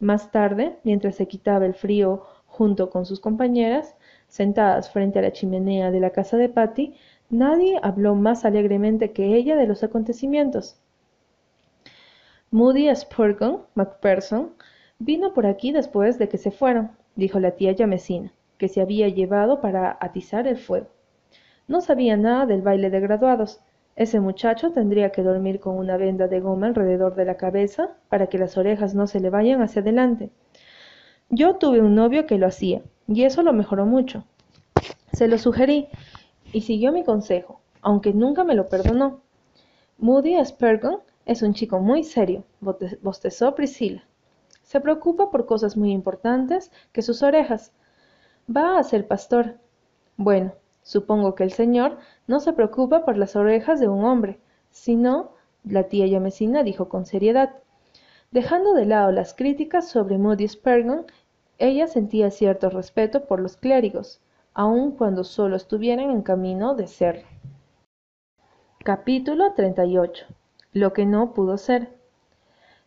Más 0.00 0.32
tarde, 0.32 0.78
mientras 0.82 1.14
se 1.14 1.28
quitaba 1.28 1.66
el 1.66 1.74
frío 1.74 2.24
junto 2.46 2.90
con 2.90 3.06
sus 3.06 3.20
compañeras, 3.20 3.96
sentadas 4.26 4.90
frente 4.90 5.20
a 5.20 5.22
la 5.22 5.32
chimenea 5.32 5.92
de 5.92 6.00
la 6.00 6.10
casa 6.10 6.36
de 6.36 6.48
Patty, 6.48 6.96
Nadie 7.30 7.78
habló 7.80 8.16
más 8.16 8.44
alegremente 8.44 9.12
que 9.12 9.36
ella 9.36 9.54
de 9.54 9.68
los 9.68 9.84
acontecimientos. 9.84 10.80
Moody 12.50 12.92
Spurgeon 12.92 13.62
Macpherson 13.74 14.50
vino 14.98 15.32
por 15.32 15.46
aquí 15.46 15.70
después 15.70 16.18
de 16.18 16.28
que 16.28 16.38
se 16.38 16.50
fueron, 16.50 16.90
dijo 17.14 17.38
la 17.38 17.52
tía 17.52 17.70
Yamesina, 17.70 18.32
que 18.58 18.66
se 18.66 18.80
había 18.80 19.06
llevado 19.06 19.60
para 19.60 19.96
atizar 20.00 20.48
el 20.48 20.56
fuego. 20.56 20.88
No 21.68 21.80
sabía 21.80 22.16
nada 22.16 22.46
del 22.46 22.62
baile 22.62 22.90
de 22.90 22.98
graduados. 22.98 23.60
Ese 23.96 24.20
muchacho 24.20 24.72
tendría 24.72 25.10
que 25.10 25.22
dormir 25.22 25.60
con 25.60 25.76
una 25.76 25.96
venda 25.96 26.28
de 26.28 26.40
goma 26.40 26.68
alrededor 26.68 27.14
de 27.14 27.24
la 27.24 27.36
cabeza 27.36 27.96
para 28.08 28.28
que 28.28 28.38
las 28.38 28.56
orejas 28.56 28.94
no 28.94 29.06
se 29.06 29.20
le 29.20 29.30
vayan 29.30 29.62
hacia 29.62 29.82
adelante. 29.82 30.30
Yo 31.28 31.56
tuve 31.56 31.80
un 31.80 31.94
novio 31.94 32.26
que 32.26 32.38
lo 32.38 32.46
hacía, 32.46 32.82
y 33.06 33.24
eso 33.24 33.42
lo 33.42 33.52
mejoró 33.52 33.86
mucho. 33.86 34.24
Se 35.12 35.28
lo 35.28 35.38
sugerí, 35.38 35.88
y 36.52 36.62
siguió 36.62 36.92
mi 36.92 37.04
consejo, 37.04 37.60
aunque 37.82 38.12
nunca 38.12 38.44
me 38.44 38.54
lo 38.54 38.68
perdonó. 38.68 39.20
Moody 39.98 40.42
Spurgeon 40.44 41.00
es 41.26 41.42
un 41.42 41.54
chico 41.54 41.78
muy 41.78 42.02
serio, 42.02 42.44
bostezó 42.60 43.54
Priscilla. 43.54 44.04
Se 44.62 44.80
preocupa 44.80 45.30
por 45.30 45.46
cosas 45.46 45.76
muy 45.76 45.92
importantes 45.92 46.72
que 46.92 47.02
sus 47.02 47.22
orejas. 47.22 47.72
Va 48.48 48.78
a 48.78 48.82
ser 48.82 49.06
pastor. 49.06 49.58
Bueno, 50.16 50.54
supongo 50.82 51.34
que 51.34 51.44
el 51.44 51.52
señor 51.52 51.98
no 52.26 52.40
se 52.40 52.52
preocupa 52.52 53.04
por 53.04 53.16
las 53.16 53.36
orejas 53.36 53.80
de 53.80 53.88
un 53.88 54.04
hombre, 54.04 54.38
sino, 54.70 55.32
la 55.64 55.84
tía 55.84 56.06
Yamesina 56.06 56.62
dijo 56.62 56.88
con 56.88 57.06
seriedad. 57.06 57.56
Dejando 58.30 58.74
de 58.74 58.86
lado 58.86 59.12
las 59.12 59.34
críticas 59.34 59.88
sobre 59.88 60.18
Moody 60.18 60.48
Spurgeon, 60.48 61.06
ella 61.58 61.86
sentía 61.86 62.30
cierto 62.30 62.70
respeto 62.70 63.26
por 63.26 63.40
los 63.40 63.56
clérigos, 63.56 64.20
aun 64.54 64.92
cuando 64.92 65.24
solo 65.24 65.56
estuvieran 65.56 66.10
en 66.10 66.22
camino 66.22 66.74
de 66.74 66.86
ser. 66.86 67.24
Capítulo 68.82 69.52
38. 69.52 70.26
Lo 70.72 70.92
que 70.92 71.04
no 71.04 71.34
pudo 71.34 71.58
ser. 71.58 71.88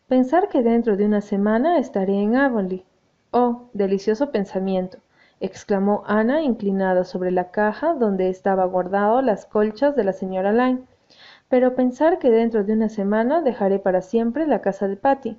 Pensar 0.08 0.48
que 0.48 0.62
dentro 0.62 0.96
de 0.96 1.06
una 1.06 1.20
semana 1.20 1.78
estaré 1.78 2.20
en 2.20 2.36
Avonlea. 2.36 2.82
Oh, 3.30 3.68
delicioso 3.72 4.30
pensamiento, 4.30 4.98
exclamó 5.44 6.04
Ana 6.06 6.42
inclinada 6.42 7.04
sobre 7.04 7.30
la 7.30 7.50
caja 7.50 7.92
donde 7.92 8.30
estaba 8.30 8.64
guardado 8.64 9.20
las 9.20 9.44
colchas 9.44 9.94
de 9.94 10.04
la 10.04 10.14
señora 10.14 10.52
Lyne. 10.52 10.84
Pero 11.48 11.74
pensar 11.74 12.18
que 12.18 12.30
dentro 12.30 12.64
de 12.64 12.72
una 12.72 12.88
semana 12.88 13.42
dejaré 13.42 13.78
para 13.78 14.00
siempre 14.00 14.46
la 14.46 14.62
casa 14.62 14.88
de 14.88 14.96
Patty. 14.96 15.36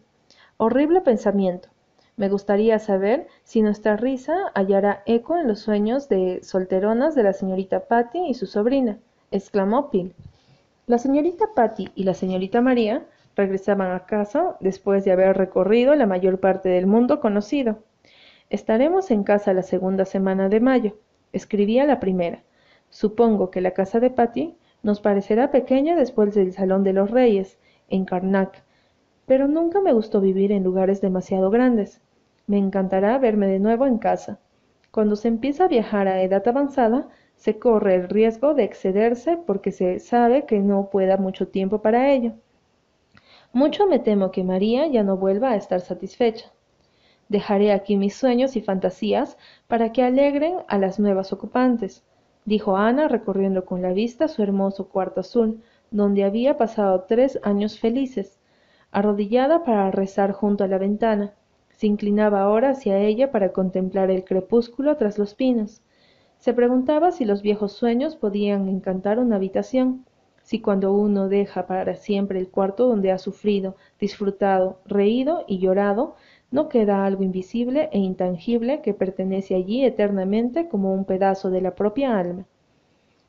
Horrible 0.58 1.02
pensamiento. 1.02 1.70
Me 2.18 2.30
gustaría 2.30 2.78
saber 2.78 3.28
si 3.44 3.62
nuestra 3.62 3.98
risa 3.98 4.52
hallará 4.54 5.02
eco 5.08 5.38
en 5.38 5.48
los 5.48 5.60
sueños 5.60 6.08
de 6.08 6.40
solteronas 6.44 7.16
de 7.16 7.24
la 7.24 7.34
señorita 7.34 7.88
Patty 7.88 8.28
y 8.28 8.36
su 8.36 8.46
sobrina, 8.46 9.00
exclamó 9.32 9.90
Pil. 9.90 10.14
La 10.86 11.00
señorita 11.00 11.48
Patty 11.56 11.90
y 11.96 12.04
la 12.04 12.14
señorita 12.14 12.62
María 12.62 13.06
regresaban 13.36 13.92
a 13.92 14.06
casa 14.06 14.56
después 14.60 15.04
de 15.04 15.12
haber 15.12 15.36
recorrido 15.36 15.96
la 15.96 16.06
mayor 16.06 16.40
parte 16.40 16.70
del 16.70 16.86
mundo 16.86 17.20
conocido. 17.20 17.80
Estaremos 18.50 19.10
en 19.10 19.24
casa 19.24 19.54
la 19.54 19.64
segunda 19.64 20.06
semana 20.06 20.50
de 20.50 20.60
mayo, 20.60 20.98
escribía 21.34 21.86
la 21.86 22.00
primera. 22.00 22.44
Supongo 22.90 23.50
que 23.50 23.60
la 23.60 23.72
casa 23.72 24.00
de 24.00 24.12
Patty 24.12 24.56
nos 24.84 25.02
parecerá 25.02 25.50
pequeña 25.50 25.96
después 25.96 26.36
del 26.36 26.54
Salón 26.54 26.84
de 26.84 26.94
los 26.94 27.10
Reyes, 27.10 27.58
en 27.90 28.06
Karnak, 28.06 28.64
pero 29.26 29.48
nunca 29.48 29.82
me 29.82 29.94
gustó 29.94 30.22
vivir 30.22 30.52
en 30.52 30.64
lugares 30.64 31.02
demasiado 31.02 31.50
grandes. 31.50 32.02
Me 32.46 32.60
encantará 32.60 33.18
verme 33.18 33.48
de 33.48 33.60
nuevo 33.60 33.88
en 33.88 33.98
casa. 33.98 34.40
Cuando 34.92 35.16
se 35.16 35.28
empieza 35.28 35.66
a 35.66 35.68
viajar 35.68 36.08
a 36.08 36.22
edad 36.22 36.48
avanzada, 36.48 37.10
se 37.36 37.58
corre 37.58 37.96
el 37.96 38.10
riesgo 38.10 38.54
de 38.54 38.64
excederse 38.64 39.38
porque 39.38 39.72
se 39.72 40.00
sabe 40.00 40.46
que 40.46 40.60
no 40.60 40.90
pueda 40.92 41.18
mucho 41.18 41.48
tiempo 41.48 41.82
para 41.82 42.12
ello. 42.12 42.34
Mucho 43.52 43.88
me 43.88 44.00
temo 44.00 44.32
que 44.32 44.44
María 44.44 44.86
ya 44.88 45.04
no 45.04 45.18
vuelva 45.18 45.52
a 45.52 45.56
estar 45.56 45.82
satisfecha. 45.82 46.52
Dejaré 47.30 47.72
aquí 47.72 47.98
mis 47.98 48.16
sueños 48.16 48.56
y 48.56 48.62
fantasías 48.62 49.38
para 49.68 49.92
que 49.92 50.04
alegren 50.04 50.58
a 50.68 50.78
las 50.78 51.00
nuevas 51.00 51.34
ocupantes, 51.34 52.04
dijo 52.46 52.78
Ana 52.78 53.08
recorriendo 53.08 53.66
con 53.66 53.82
la 53.82 53.94
vista 53.94 54.28
su 54.28 54.44
hermoso 54.44 54.90
cuarto 54.90 55.22
azul, 55.22 55.62
donde 55.90 56.24
había 56.24 56.58
pasado 56.58 57.06
tres 57.08 57.40
años 57.44 57.80
felices. 57.80 58.40
Arrodillada 58.92 59.64
para 59.64 59.92
rezar 59.92 60.32
junto 60.32 60.64
a 60.64 60.68
la 60.68 60.78
ventana, 60.78 61.34
se 61.72 61.88
inclinaba 61.88 62.42
ahora 62.42 62.70
hacia 62.70 63.00
ella 63.00 63.32
para 63.32 63.52
contemplar 63.52 64.10
el 64.12 64.24
crepúsculo 64.24 64.96
tras 64.96 65.18
los 65.18 65.34
pinos. 65.34 65.82
Se 66.38 66.54
preguntaba 66.54 67.12
si 67.12 67.26
los 67.26 67.42
viejos 67.42 67.74
sueños 67.74 68.16
podían 68.16 68.70
encantar 68.70 69.20
una 69.20 69.38
habitación, 69.38 70.06
si 70.44 70.62
cuando 70.62 70.94
uno 70.94 71.28
deja 71.28 71.66
para 71.66 71.96
siempre 71.96 72.40
el 72.40 72.50
cuarto 72.50 72.88
donde 72.88 73.12
ha 73.12 73.18
sufrido, 73.18 73.76
disfrutado, 74.00 74.80
reído 74.86 75.44
y 75.48 75.58
llorado, 75.58 76.16
no 76.52 76.70
queda 76.70 77.06
algo 77.06 77.24
invisible 77.24 77.90
e 77.92 78.00
intangible 78.00 78.82
que 78.82 78.94
pertenece 78.94 79.56
allí 79.56 79.84
eternamente 79.84 80.68
como 80.68 80.94
un 80.94 81.06
pedazo 81.06 81.50
de 81.50 81.62
la 81.62 81.76
propia 81.76 82.18
alma. 82.18 82.46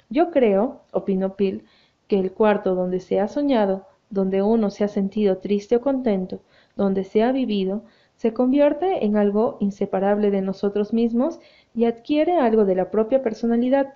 Yo 0.09 0.31
creo, 0.31 0.83
opinó 0.93 1.35
Pil, 1.35 1.65
que 2.07 2.19
el 2.19 2.33
cuarto 2.33 2.75
donde 2.75 3.01
se 3.01 3.19
ha 3.21 3.29
soñado, 3.29 3.87
donde 4.11 4.43
uno 4.43 4.71
se 4.71 4.85
ha 4.85 4.89
sentido 4.89 5.39
triste 5.39 5.77
o 5.77 5.81
contento, 5.81 6.41
donde 6.77 7.03
se 7.05 7.23
ha 7.23 7.33
vivido, 7.33 7.83
se 8.17 8.33
convierte 8.33 9.05
en 9.05 9.17
algo 9.17 9.57
inseparable 9.61 10.31
de 10.31 10.43
nosotros 10.43 10.93
mismos 10.93 11.41
y 11.75 11.85
adquiere 11.85 12.39
algo 12.39 12.65
de 12.65 12.77
la 12.77 12.91
propia 12.91 13.23
personalidad. 13.23 13.95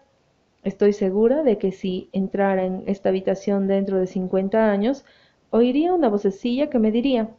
Estoy 0.63 0.93
segura 0.93 1.43
de 1.43 1.57
que 1.57 1.73
si 1.73 2.11
entrara 2.13 2.65
en 2.65 2.83
esta 2.87 3.09
habitación 3.09 3.67
dentro 3.67 3.99
de 3.99 4.07
cincuenta 4.07 4.71
años, 4.71 5.05
oiría 5.51 5.95
una 5.95 6.09
vocecilla 6.09 6.69
que 6.69 6.79
me 6.79 6.91
diría 6.91 7.31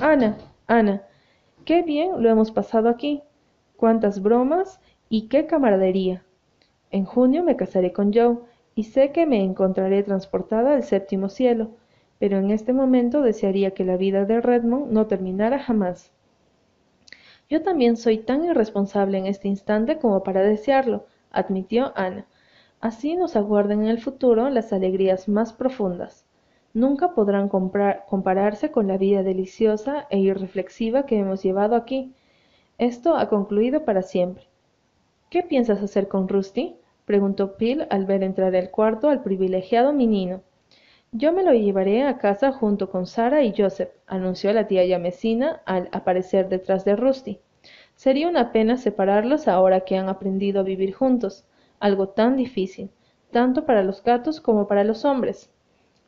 Ana, 0.00 0.38
Ana, 0.66 1.02
qué 1.64 1.82
bien 1.82 2.22
lo 2.22 2.28
hemos 2.28 2.50
pasado 2.50 2.88
aquí, 2.88 3.22
cuántas 3.76 4.22
bromas 4.22 4.80
y 5.08 5.28
qué 5.28 5.46
camaradería. 5.46 6.24
En 6.90 7.04
junio 7.04 7.42
me 7.42 7.56
casaré 7.56 7.92
con 7.92 8.12
Joe 8.12 8.38
y 8.74 8.84
sé 8.84 9.12
que 9.12 9.26
me 9.26 9.42
encontraré 9.42 10.02
transportada 10.02 10.74
al 10.74 10.82
séptimo 10.84 11.28
cielo, 11.28 11.70
pero 12.18 12.38
en 12.38 12.50
este 12.50 12.72
momento 12.72 13.22
desearía 13.22 13.72
que 13.72 13.84
la 13.84 13.96
vida 13.96 14.24
de 14.24 14.40
Redmond 14.40 14.92
no 14.92 15.06
terminara 15.06 15.58
jamás. 15.58 16.12
Yo 17.48 17.62
también 17.62 17.96
soy 17.96 18.18
tan 18.18 18.44
irresponsable 18.44 19.18
en 19.18 19.26
este 19.26 19.48
instante 19.48 19.98
como 19.98 20.22
para 20.22 20.42
desearlo, 20.42 21.06
admitió 21.30 21.92
Ana. 21.96 22.26
Así 22.80 23.16
nos 23.16 23.36
aguardan 23.36 23.82
en 23.82 23.88
el 23.88 24.00
futuro 24.00 24.48
las 24.50 24.72
alegrías 24.72 25.28
más 25.28 25.52
profundas. 25.52 26.24
Nunca 26.74 27.14
podrán 27.14 27.48
compararse 27.48 28.72
con 28.72 28.88
la 28.88 28.98
vida 28.98 29.22
deliciosa 29.22 30.08
e 30.10 30.18
irreflexiva 30.18 31.06
que 31.06 31.16
hemos 31.20 31.40
llevado 31.44 31.76
aquí. 31.76 32.12
Esto 32.78 33.16
ha 33.16 33.28
concluido 33.28 33.84
para 33.84 34.02
siempre. 34.02 34.48
¿Qué 35.30 35.44
piensas 35.44 35.80
hacer 35.80 36.08
con 36.08 36.26
Rusty? 36.26 36.74
preguntó 37.04 37.56
Phil 37.56 37.86
al 37.90 38.06
ver 38.06 38.24
entrar 38.24 38.56
al 38.56 38.72
cuarto 38.72 39.08
al 39.08 39.22
privilegiado 39.22 39.92
menino. 39.92 40.42
Yo 41.12 41.32
me 41.32 41.44
lo 41.44 41.52
llevaré 41.52 42.02
a 42.02 42.18
casa 42.18 42.50
junto 42.50 42.90
con 42.90 43.06
Sara 43.06 43.44
y 43.44 43.54
Joseph, 43.56 43.90
anunció 44.08 44.52
la 44.52 44.66
tía 44.66 44.84
Yamesina 44.84 45.62
al 45.66 45.88
aparecer 45.92 46.48
detrás 46.48 46.84
de 46.84 46.96
Rusty. 46.96 47.38
Sería 47.94 48.28
una 48.28 48.50
pena 48.50 48.78
separarlos 48.78 49.46
ahora 49.46 49.82
que 49.82 49.96
han 49.96 50.08
aprendido 50.08 50.58
a 50.58 50.64
vivir 50.64 50.92
juntos, 50.92 51.46
algo 51.78 52.08
tan 52.08 52.36
difícil, 52.36 52.90
tanto 53.30 53.64
para 53.64 53.84
los 53.84 54.02
gatos 54.02 54.40
como 54.40 54.66
para 54.66 54.82
los 54.82 55.04
hombres. 55.04 55.53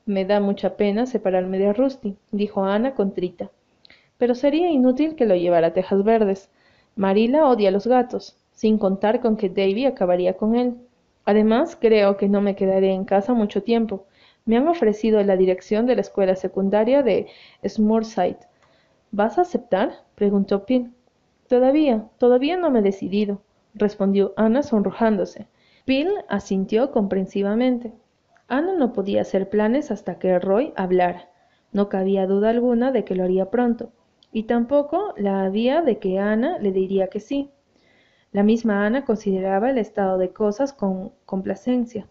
Me 0.07 0.25
da 0.25 0.41
mucha 0.41 0.77
pena 0.77 1.05
separarme 1.05 1.59
de 1.59 1.73
Rusty, 1.75 2.17
dijo 2.33 2.65
Ana 2.65 2.95
contrita. 2.95 3.51
Pero 4.17 4.35
sería 4.35 4.71
inútil 4.71 5.15
que 5.17 5.27
lo 5.27 5.37
llevara 5.37 5.69
a 5.69 5.73
Tejas 5.75 6.03
Verdes. 6.03 6.51
Marila 6.95 7.47
odia 7.47 7.69
a 7.69 7.73
los 7.73 7.87
gatos, 7.87 8.39
sin 8.53 8.79
contar 8.79 9.21
con 9.21 9.37
que 9.37 9.51
Davy 9.51 9.85
acabaría 9.85 10.39
con 10.39 10.57
él. 10.57 10.77
Además, 11.27 11.77
creo 11.79 12.17
que 12.17 12.29
no 12.29 12.41
me 12.41 12.57
quedaré 12.57 12.93
en 12.95 13.05
casa 13.05 13.35
mucho 13.35 13.63
tiempo 13.63 14.07
me 14.47 14.57
han 14.57 14.69
ofrecido 14.69 15.23
la 15.25 15.37
dirección 15.37 15.87
de 15.87 15.97
la 15.97 16.01
escuela 16.01 16.37
secundaria 16.37 17.03
de 17.03 17.27
Smoorside. 17.67 18.39
¿Vas 19.11 19.39
a 19.39 19.43
aceptar? 19.43 20.05
preguntó 20.15 20.65
Pin. 20.65 20.95
Todavía, 21.49 22.09
todavía 22.19 22.57
no 22.57 22.71
me 22.71 22.79
he 22.79 22.83
decidido, 22.83 23.43
respondió 23.75 24.33
Ana 24.37 24.63
sonrojándose. 24.63 25.49
Pin 25.85 26.09
asintió 26.29 26.93
comprensivamente. 26.93 27.93
Ana 28.49 28.75
no 28.75 28.93
podía 28.93 29.23
hacer 29.23 29.49
planes 29.49 29.91
hasta 29.91 30.21
que 30.21 30.39
Roy 30.39 30.73
hablara. 30.77 31.29
No 31.73 31.89
cabía 31.89 32.29
duda 32.29 32.51
alguna 32.51 32.93
de 32.93 33.05
que 33.05 33.17
lo 33.17 33.25
haría 33.25 33.51
pronto, 33.51 33.91
y 34.31 34.45
tampoco 34.45 35.15
la 35.17 35.43
había 35.43 35.83
de 35.83 35.99
que 35.99 36.21
Ana 36.21 36.59
le 36.59 36.71
diría 36.71 37.09
que 37.09 37.19
sí. 37.19 37.51
La 38.31 38.45
misma 38.45 38.87
Ana 38.87 39.05
consideraba 39.05 39.71
el 39.71 39.79
estado 39.79 40.17
de 40.17 40.33
cosas 40.33 40.73
con 40.73 41.13
complacencia. 41.25 42.07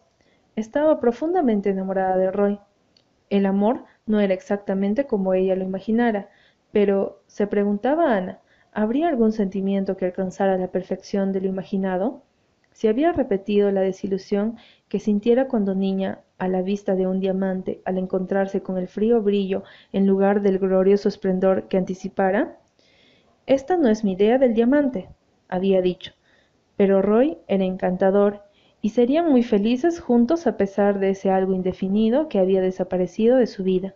Estaba 0.57 0.99
profundamente 0.99 1.69
enamorada 1.69 2.17
de 2.17 2.31
Roy. 2.31 2.59
El 3.29 3.45
amor 3.45 3.85
no 4.05 4.19
era 4.19 4.33
exactamente 4.33 5.07
como 5.07 5.33
ella 5.33 5.55
lo 5.55 5.63
imaginara, 5.63 6.29
pero, 6.73 7.21
se 7.27 7.47
preguntaba 7.47 8.13
Ana, 8.13 8.41
¿habría 8.73 9.07
algún 9.07 9.31
sentimiento 9.31 9.95
que 9.95 10.03
alcanzara 10.03 10.57
la 10.57 10.67
perfección 10.67 11.31
de 11.31 11.39
lo 11.39 11.47
imaginado? 11.47 12.24
Si 12.75 12.89
había 12.89 13.13
repetido 13.13 13.71
la 13.71 13.79
desilusión 13.79 14.57
que 14.89 14.99
sintiera 14.99 15.47
cuando 15.47 15.75
niña 15.75 16.19
a 16.37 16.49
la 16.49 16.61
vista 16.61 16.95
de 16.95 17.07
un 17.07 17.21
diamante 17.21 17.81
al 17.85 17.97
encontrarse 17.97 18.61
con 18.61 18.77
el 18.77 18.89
frío 18.89 19.21
brillo 19.21 19.63
en 19.93 20.05
lugar 20.05 20.41
del 20.41 20.59
glorioso 20.59 21.07
esplendor 21.07 21.69
que 21.69 21.77
anticipara? 21.77 22.59
Esta 23.45 23.77
no 23.77 23.87
es 23.87 24.03
mi 24.03 24.11
idea 24.11 24.37
del 24.39 24.53
diamante, 24.53 25.07
había 25.47 25.81
dicho. 25.81 26.11
Pero 26.75 27.01
Roy 27.01 27.37
era 27.47 27.63
encantador 27.63 28.41
y 28.81 28.89
serían 28.89 29.31
muy 29.31 29.43
felices 29.43 30.01
juntos 30.01 30.45
a 30.45 30.57
pesar 30.57 30.99
de 30.99 31.11
ese 31.11 31.29
algo 31.29 31.53
indefinido 31.53 32.27
que 32.27 32.39
había 32.39 32.59
desaparecido 32.59 33.37
de 33.37 33.47
su 33.47 33.63
vida. 33.63 33.95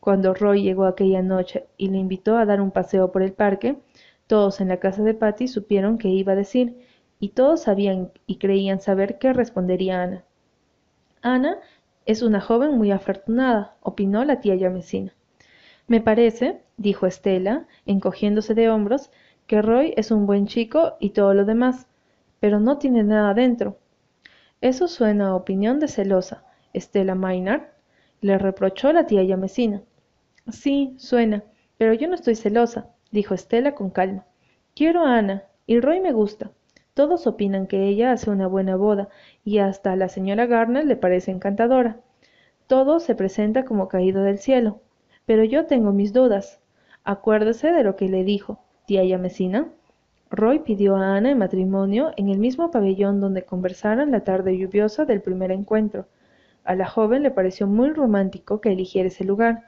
Cuando 0.00 0.34
Roy 0.34 0.64
llegó 0.64 0.86
aquella 0.86 1.22
noche 1.22 1.68
y 1.76 1.90
le 1.90 1.98
invitó 1.98 2.36
a 2.36 2.46
dar 2.46 2.60
un 2.60 2.72
paseo 2.72 3.12
por 3.12 3.22
el 3.22 3.32
parque, 3.32 3.78
todos 4.26 4.60
en 4.60 4.66
la 4.66 4.78
casa 4.78 5.04
de 5.04 5.14
Patty 5.14 5.46
supieron 5.46 5.98
qué 5.98 6.08
iba 6.08 6.32
a 6.32 6.36
decir, 6.36 6.80
y 7.20 7.30
todos 7.30 7.62
sabían 7.62 8.12
y 8.26 8.36
creían 8.36 8.80
saber 8.80 9.18
qué 9.18 9.32
respondería 9.32 10.02
Ana. 10.02 10.24
Ana 11.22 11.58
es 12.06 12.22
una 12.22 12.40
joven 12.40 12.78
muy 12.78 12.90
afortunada, 12.90 13.76
opinó 13.82 14.24
la 14.24 14.40
tía 14.40 14.54
Yamesina. 14.54 15.12
Me 15.86 16.00
parece, 16.00 16.60
dijo 16.76 17.06
Estela, 17.06 17.66
encogiéndose 17.86 18.54
de 18.54 18.70
hombros, 18.70 19.10
que 19.46 19.62
Roy 19.62 19.94
es 19.96 20.10
un 20.10 20.26
buen 20.26 20.46
chico 20.46 20.96
y 21.00 21.10
todo 21.10 21.34
lo 21.34 21.44
demás, 21.44 21.86
pero 22.40 22.60
no 22.60 22.78
tiene 22.78 23.02
nada 23.02 23.34
dentro. 23.34 23.78
Eso 24.60 24.88
suena 24.88 25.28
a 25.28 25.34
opinión 25.34 25.80
de 25.80 25.88
celosa. 25.88 26.44
Estela 26.72 27.14
Maynard 27.14 27.62
le 28.20 28.38
reprochó 28.38 28.92
la 28.92 29.06
tía 29.06 29.22
Yamesina. 29.22 29.82
Sí, 30.50 30.94
suena, 30.98 31.42
pero 31.78 31.94
yo 31.94 32.08
no 32.08 32.14
estoy 32.14 32.34
celosa, 32.34 32.90
dijo 33.10 33.34
Estela 33.34 33.74
con 33.74 33.90
calma. 33.90 34.26
Quiero 34.74 35.04
a 35.04 35.16
Ana, 35.16 35.44
y 35.66 35.80
Roy 35.80 36.00
me 36.00 36.12
gusta. 36.12 36.50
Todos 36.98 37.28
opinan 37.28 37.68
que 37.68 37.86
ella 37.86 38.10
hace 38.10 38.28
una 38.28 38.48
buena 38.48 38.74
boda, 38.74 39.08
y 39.44 39.58
hasta 39.58 39.92
a 39.92 39.96
la 39.96 40.08
señora 40.08 40.46
Garner 40.46 40.84
le 40.84 40.96
parece 40.96 41.30
encantadora. 41.30 42.00
Todo 42.66 42.98
se 42.98 43.14
presenta 43.14 43.64
como 43.64 43.86
caído 43.86 44.24
del 44.24 44.38
cielo. 44.38 44.80
Pero 45.24 45.44
yo 45.44 45.66
tengo 45.66 45.92
mis 45.92 46.12
dudas. 46.12 46.60
Acuérdese 47.04 47.70
de 47.70 47.84
lo 47.84 47.94
que 47.94 48.08
le 48.08 48.24
dijo, 48.24 48.58
tía 48.84 49.04
Yamesina. 49.04 49.68
Roy 50.28 50.58
pidió 50.58 50.96
a 50.96 51.14
Ana 51.14 51.30
en 51.30 51.38
matrimonio 51.38 52.10
en 52.16 52.30
el 52.30 52.38
mismo 52.38 52.72
pabellón 52.72 53.20
donde 53.20 53.44
conversaran 53.44 54.10
la 54.10 54.24
tarde 54.24 54.58
lluviosa 54.58 55.04
del 55.04 55.22
primer 55.22 55.52
encuentro. 55.52 56.08
A 56.64 56.74
la 56.74 56.88
joven 56.88 57.22
le 57.22 57.30
pareció 57.30 57.68
muy 57.68 57.90
romántico 57.90 58.60
que 58.60 58.72
eligiera 58.72 59.06
ese 59.06 59.22
lugar. 59.22 59.62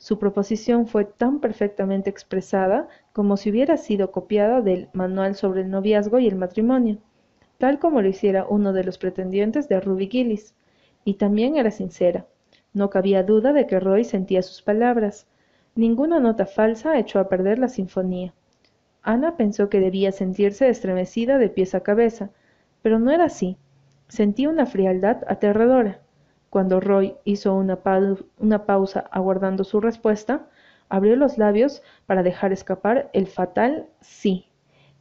Su 0.00 0.18
proposición 0.18 0.86
fue 0.86 1.04
tan 1.04 1.40
perfectamente 1.40 2.08
expresada 2.08 2.88
como 3.12 3.36
si 3.36 3.50
hubiera 3.50 3.76
sido 3.76 4.10
copiada 4.12 4.62
del 4.62 4.88
Manual 4.94 5.34
sobre 5.34 5.60
el 5.60 5.68
noviazgo 5.68 6.18
y 6.18 6.26
el 6.26 6.36
matrimonio, 6.36 6.96
tal 7.58 7.78
como 7.78 8.00
lo 8.00 8.08
hiciera 8.08 8.46
uno 8.48 8.72
de 8.72 8.82
los 8.82 8.96
pretendientes 8.96 9.68
de 9.68 9.78
Ruby 9.78 10.08
Gillis. 10.08 10.54
Y 11.04 11.14
también 11.14 11.56
era 11.56 11.70
sincera. 11.70 12.24
No 12.72 12.88
cabía 12.88 13.24
duda 13.24 13.52
de 13.52 13.66
que 13.66 13.78
Roy 13.78 14.04
sentía 14.04 14.40
sus 14.40 14.62
palabras. 14.62 15.26
Ninguna 15.74 16.18
nota 16.18 16.46
falsa 16.46 16.98
echó 16.98 17.18
a 17.18 17.28
perder 17.28 17.58
la 17.58 17.68
sinfonía. 17.68 18.32
Ana 19.02 19.36
pensó 19.36 19.68
que 19.68 19.80
debía 19.80 20.12
sentirse 20.12 20.70
estremecida 20.70 21.36
de 21.36 21.50
pies 21.50 21.74
a 21.74 21.82
cabeza, 21.82 22.30
pero 22.80 22.98
no 22.98 23.10
era 23.10 23.24
así. 23.24 23.58
Sentía 24.08 24.48
una 24.48 24.64
frialdad 24.64 25.24
aterradora. 25.28 26.00
Cuando 26.50 26.80
Roy 26.80 27.14
hizo 27.24 27.54
una, 27.54 27.78
una, 28.38 28.66
pausa 28.66 29.04
aguardando 29.12 29.62
su 29.62 29.80
respuesta, 29.80 30.48
abrió 30.88 31.14
los 31.14 31.38
labios 31.38 31.80
para 32.06 32.24
dejar 32.24 32.52
escapar 32.52 33.08
el 33.12 33.28
fatal 33.28 33.88
sí. 34.00 34.46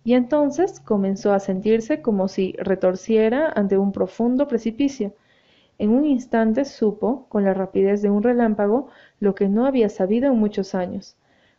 Y 0.04 0.14
entonces 0.14 0.80
comenzó 0.80 1.34
a 1.34 1.40
sentirse 1.40 2.04
como 2.04 2.28
si 2.28 2.54
retorciera 2.60 3.52
ante 3.56 3.80
un 3.80 3.92
profundo 3.92 4.48
precipicio. 4.48 5.16
En 5.80 5.90
un 5.90 6.06
instante 6.06 6.66
supo, 6.66 7.26
con 7.30 7.44
la 7.44 7.56
rapidez 7.56 8.04
de 8.04 8.12
un 8.12 8.22
relámpago, 8.22 8.90
lo 9.20 9.34
que 9.34 9.50
no 9.50 9.66
había 9.66 9.90
sabido 9.90 10.32
en 10.32 10.38
muchos 10.38 10.76
años. 10.76 11.18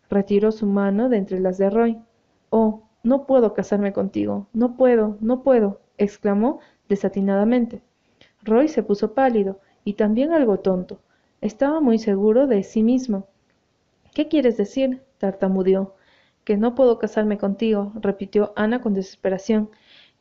Retiró 0.09 0.53
su 0.53 0.67
mano 0.67 1.09
de 1.09 1.17
entre 1.17 1.41
las 1.41 1.59
de 1.59 1.69
Roy. 1.69 1.99
Oh, 2.51 2.85
no 3.03 3.27
puedo 3.27 3.55
casarme 3.55 3.93
contigo, 3.93 4.47
no 4.53 4.77
puedo, 4.77 5.17
no 5.21 5.43
puedo, 5.43 5.81
exclamó 5.99 6.61
desatinadamente. 6.89 7.83
Roy 8.43 8.69
se 8.69 8.83
puso 8.83 9.15
pálido 9.15 9.59
y 9.85 9.95
también 9.95 10.33
algo 10.33 10.59
tonto. 10.61 11.01
Estaba 11.41 11.81
muy 11.81 11.99
seguro 11.99 12.47
de 12.47 12.63
sí 12.63 12.83
mismo. 12.83 13.27
¿Qué 14.15 14.29
quieres 14.29 14.57
decir? 14.57 15.03
tartamudeó. 15.19 15.95
Que 16.45 16.57
no 16.57 16.75
puedo 16.75 16.99
casarme 16.99 17.39
contigo, 17.39 17.93
repitió 17.97 18.53
Ana 18.57 18.81
con 18.81 18.95
desesperación. 18.95 19.71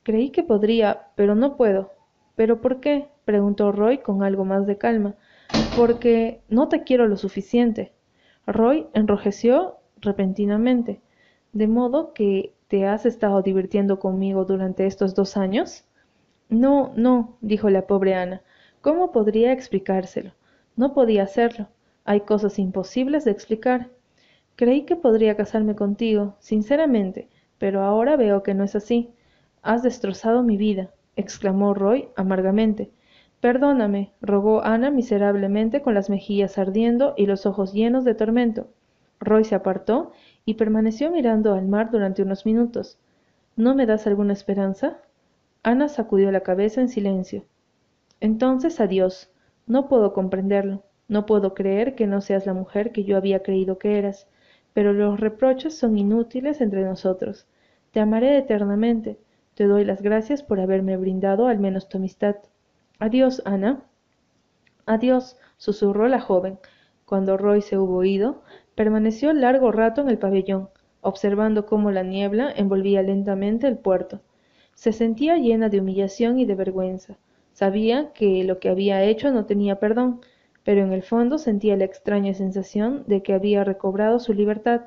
Creí 0.04 0.30
que 0.32 0.44
podría, 0.44 1.08
pero 1.16 1.36
no 1.36 1.58
puedo. 1.58 1.92
¿Pero 2.36 2.62
por 2.62 2.80
qué? 2.80 3.10
preguntó 3.26 3.72
Roy 3.72 4.00
con 4.00 4.24
algo 4.24 4.46
más 4.46 4.66
de 4.68 4.78
calma. 4.78 5.16
Porque 5.76 6.42
no 6.50 6.68
te 6.68 6.84
quiero 6.84 7.08
lo 7.08 7.18
suficiente. 7.18 7.94
Roy 8.46 8.88
enrojeció 8.94 9.78
repentinamente. 10.02 11.02
¿De 11.54 11.68
modo 11.68 12.14
que 12.14 12.54
te 12.68 12.86
has 12.86 13.06
estado 13.06 13.42
divirtiendo 13.42 14.00
conmigo 14.00 14.46
durante 14.46 14.86
estos 14.86 15.16
dos 15.16 15.38
años? 15.38 15.86
No, 16.50 16.94
no, 16.96 17.38
dijo 17.42 17.70
la 17.70 17.88
pobre 17.88 18.16
Ana. 18.16 18.42
¿Cómo 18.82 19.12
podría 19.12 19.52
explicárselo? 19.52 20.32
No 20.78 20.94
podía 20.94 21.24
hacerlo. 21.24 21.68
Hay 22.06 22.22
cosas 22.22 22.58
imposibles 22.60 23.26
de 23.26 23.32
explicar. 23.32 23.90
Creí 24.56 24.84
que 24.84 24.96
podría 24.96 25.36
casarme 25.36 25.76
contigo, 25.76 26.36
sinceramente, 26.40 27.28
pero 27.58 27.82
ahora 27.82 28.16
veo 28.16 28.42
que 28.42 28.54
no 28.54 28.64
es 28.64 28.78
así. 28.78 29.12
Has 29.62 29.84
destrozado 29.84 30.44
mi 30.44 30.56
vida, 30.56 30.92
exclamó 31.18 31.74
Roy 31.74 32.08
amargamente. 32.16 32.90
Perdóname, 33.42 34.14
rogó 34.22 34.64
Ana 34.64 34.92
miserablemente 34.92 35.82
con 35.82 35.94
las 35.94 36.10
mejillas 36.10 36.58
ardiendo 36.58 37.14
y 37.18 37.26
los 37.26 37.46
ojos 37.46 37.74
llenos 37.74 38.06
de 38.06 38.16
tormento. 38.16 38.68
Roy 39.20 39.44
se 39.44 39.56
apartó 39.56 40.14
y 40.46 40.54
permaneció 40.54 41.12
mirando 41.12 41.54
al 41.54 41.68
mar 41.68 41.92
durante 41.92 42.22
unos 42.22 42.46
minutos. 42.46 42.98
¿No 43.58 43.76
me 43.76 43.86
das 43.86 44.08
alguna 44.08 44.32
esperanza? 44.32 45.00
Ana 45.64 45.90
sacudió 45.90 46.32
la 46.32 46.44
cabeza 46.44 46.80
en 46.80 46.88
silencio. 46.88 47.44
Entonces 48.20 48.80
adiós. 48.80 49.32
No 49.68 49.88
puedo 49.88 50.14
comprenderlo. 50.14 50.84
No 51.08 51.26
puedo 51.26 51.54
creer 51.54 51.96
que 51.96 52.08
no 52.08 52.22
seas 52.22 52.46
la 52.46 52.54
mujer 52.54 52.92
que 52.92 53.04
yo 53.04 53.18
había 53.18 53.42
creído 53.42 53.78
que 53.78 53.98
eras. 53.98 54.28
Pero 54.74 54.94
los 54.94 55.20
reproches 55.20 55.78
son 55.78 55.98
inútiles 55.98 56.62
entre 56.62 56.84
nosotros. 56.84 57.48
Te 57.92 58.00
amaré 58.00 58.38
eternamente. 58.38 59.20
Te 59.56 59.66
doy 59.66 59.84
las 59.86 60.02
gracias 60.02 60.44
por 60.44 60.60
haberme 60.60 60.98
brindado 60.98 61.48
al 61.48 61.60
menos 61.60 61.90
tu 61.90 61.98
amistad. 61.98 62.36
Adiós, 63.00 63.42
Ana. 63.46 63.84
Adiós, 64.86 65.38
susurró 65.58 66.08
la 66.08 66.20
joven. 66.20 66.60
Cuando 67.06 67.38
Roy 67.38 67.62
se 67.62 67.78
hubo 67.78 68.04
ido, 68.04 68.44
Permaneció 68.80 69.34
largo 69.34 69.74
rato 69.74 70.00
en 70.00 70.08
el 70.08 70.18
pabellón, 70.18 70.70
observando 71.02 71.66
cómo 71.66 71.92
la 71.92 72.02
niebla 72.02 72.50
envolvía 72.56 73.02
lentamente 73.02 73.68
el 73.68 73.78
puerto. 73.78 74.22
Se 74.74 74.94
sentía 74.94 75.36
llena 75.36 75.68
de 75.68 75.82
humillación 75.82 76.40
y 76.40 76.46
de 76.46 76.56
vergüenza. 76.56 77.18
Sabía 77.60 78.14
que 78.14 78.46
lo 78.46 78.62
que 78.62 78.70
había 78.70 79.04
hecho 79.04 79.32
no 79.32 79.46
tenía 79.46 79.82
perdón, 79.82 80.22
pero 80.64 80.82
en 80.82 80.94
el 80.94 81.04
fondo 81.04 81.38
sentía 81.38 81.76
la 81.76 81.84
extraña 81.84 82.34
sensación 82.34 83.04
de 83.06 83.22
que 83.22 83.34
había 83.34 83.66
recobrado 83.66 84.20
su 84.20 84.34
libertad. 84.34 84.84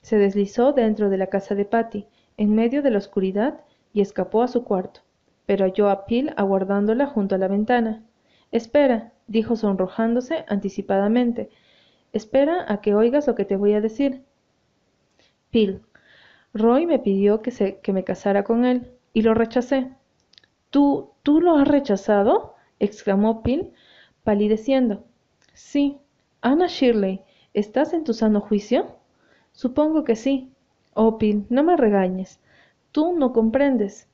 Se 0.00 0.16
deslizó 0.16 0.72
dentro 0.72 1.10
de 1.10 1.18
la 1.18 1.26
casa 1.26 1.54
de 1.54 1.66
Patty, 1.66 2.06
en 2.38 2.54
medio 2.54 2.80
de 2.80 2.90
la 2.90 2.96
oscuridad, 2.96 3.60
y 3.92 4.00
escapó 4.00 4.42
a 4.42 4.48
su 4.48 4.64
cuarto, 4.64 5.02
pero 5.44 5.66
halló 5.66 5.90
a 5.90 6.06
Pil 6.06 6.32
aguardándola 6.38 7.04
junto 7.04 7.34
a 7.34 7.38
la 7.38 7.48
ventana. 7.48 8.02
Espera, 8.50 9.12
dijo 9.26 9.54
sonrojándose 9.54 10.46
anticipadamente, 10.48 11.50
Espera 12.14 12.64
a 12.66 12.80
que 12.80 12.94
oigas 12.94 13.26
lo 13.26 13.34
que 13.34 13.44
te 13.44 13.56
voy 13.56 13.74
a 13.74 13.82
decir. 13.82 14.24
Phil. 15.50 15.82
Roy 16.54 16.86
me 16.86 16.98
pidió 16.98 17.42
que, 17.42 17.50
se, 17.50 17.78
que 17.80 17.92
me 17.92 18.04
casara 18.04 18.42
con 18.42 18.64
él 18.64 18.90
y 19.12 19.20
lo 19.20 19.34
rechacé. 19.34 19.90
¿Tú, 20.70 21.10
tú 21.22 21.40
lo 21.40 21.56
has 21.56 21.68
rechazado? 21.68 22.54
exclamó 22.78 23.42
Phil, 23.42 23.72
palideciendo. 24.24 25.04
Sí. 25.52 25.98
Ana 26.40 26.68
Shirley, 26.68 27.20
¿estás 27.52 27.92
en 27.92 28.04
tu 28.04 28.14
sano 28.14 28.40
juicio? 28.40 28.96
Supongo 29.52 30.04
que 30.04 30.16
sí. 30.16 30.50
Oh, 30.94 31.18
Phil, 31.18 31.44
no 31.50 31.62
me 31.62 31.76
regañes. 31.76 32.40
Tú 32.92 33.12
no 33.12 33.32
comprendes. 33.32 34.08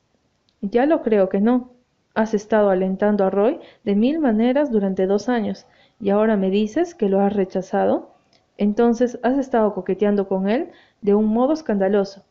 Ya 0.61 0.87
lo 0.87 1.03
creo 1.03 1.29
que 1.29 1.41
no. 1.41 1.71
Has 2.15 2.35
estado 2.35 2.71
alentando 2.71 3.25
a 3.25 3.31
Roy 3.31 3.61
de 3.85 3.95
mil 3.95 4.19
maneras 4.19 4.71
durante 4.71 5.07
dos 5.07 5.29
años 5.29 5.67
y 6.01 6.11
ahora 6.11 6.37
me 6.37 6.51
dices 6.51 6.95
que 6.95 7.09
lo 7.09 7.21
has 7.21 7.33
rechazado, 7.33 8.15
entonces 8.59 9.19
has 9.23 9.39
estado 9.39 9.75
coqueteando 9.75 10.29
con 10.29 10.49
él 10.49 10.71
de 11.03 11.15
un 11.15 11.27
modo 11.27 11.53
escandaloso. 11.53 12.25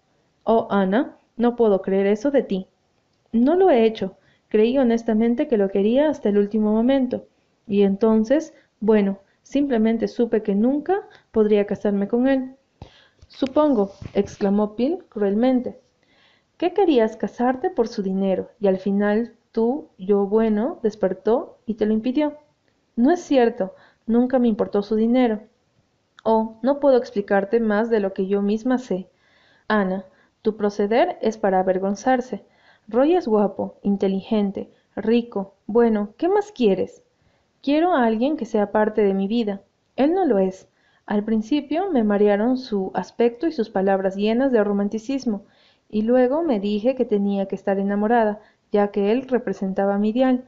Oh, 0.44 0.68
Ana, 0.70 1.18
no 1.38 1.56
puedo 1.56 1.82
creer 1.82 2.08
eso 2.08 2.32
de 2.32 2.44
ti. 2.44 2.68
No 3.32 3.56
lo 3.56 3.70
he 3.70 3.86
hecho. 3.86 4.18
Creí 4.50 4.78
honestamente 4.78 5.48
que 5.48 5.58
lo 5.58 5.70
quería 5.70 6.10
hasta 6.10 6.30
el 6.30 6.38
último 6.38 6.72
momento. 6.72 7.28
Y 7.68 7.84
entonces, 7.84 8.54
bueno, 8.80 9.20
simplemente 9.44 10.08
supe 10.08 10.44
que 10.44 10.56
nunca 10.56 11.02
podría 11.32 11.66
casarme 11.66 12.08
con 12.08 12.28
él. 12.28 12.56
Supongo, 13.28 13.92
exclamó 14.14 14.76
Phil 14.76 15.04
cruelmente. 15.10 15.80
¿Qué 16.58 16.74
querías 16.74 17.18
casarte 17.18 17.70
por 17.70 17.88
su 17.88 18.02
dinero 18.02 18.50
y 18.60 18.68
al 18.68 18.78
final 18.78 19.36
tú, 19.56 19.90
yo 19.98 20.26
bueno, 20.26 20.80
despertó 20.84 21.60
y 21.66 21.76
te 21.76 21.86
lo 21.86 21.94
impidió. 21.94 22.38
No 22.98 23.10
es 23.12 23.22
cierto, 23.22 23.74
nunca 24.06 24.38
me 24.38 24.50
importó 24.50 24.84
su 24.84 24.96
dinero. 24.96 25.44
Oh, 26.26 26.60
no 26.62 26.82
puedo 26.82 26.98
explicarte 26.98 27.62
más 27.62 27.90
de 27.90 28.02
lo 28.02 28.14
que 28.14 28.28
yo 28.28 28.42
misma 28.42 28.78
sé. 28.80 29.10
Ana, 29.70 30.04
tu 30.42 30.58
proceder 30.58 31.18
es 31.22 31.38
para 31.38 31.60
avergonzarse. 31.60 32.44
Roy 32.88 33.16
es 33.16 33.28
guapo, 33.28 33.80
inteligente, 33.82 34.70
rico. 34.96 35.56
Bueno, 35.66 36.14
¿qué 36.18 36.30
más 36.30 36.52
quieres? 36.52 37.02
Quiero 37.64 37.94
a 37.96 38.06
alguien 38.06 38.38
que 38.38 38.46
sea 38.46 38.72
parte 38.72 39.02
de 39.02 39.16
mi 39.16 39.28
vida. 39.28 39.64
Él 39.96 40.14
no 40.14 40.24
lo 40.26 40.38
es. 40.38 40.68
Al 41.08 41.24
principio 41.24 41.90
me 41.92 42.04
marearon 42.04 42.58
su 42.58 42.92
aspecto 42.94 43.48
y 43.48 43.52
sus 43.52 43.72
palabras 43.72 44.16
llenas 44.16 44.52
de 44.52 44.64
romanticismo, 44.64 45.46
y 45.90 46.04
luego 46.04 46.44
me 46.44 46.60
dije 46.60 46.94
que 46.94 47.06
tenía 47.06 47.48
que 47.48 47.56
estar 47.56 47.80
enamorada, 47.80 48.40
ya 48.72 48.90
que 48.90 49.12
él 49.12 49.28
representaba 49.28 49.98
mi 49.98 50.10
ideal. 50.10 50.46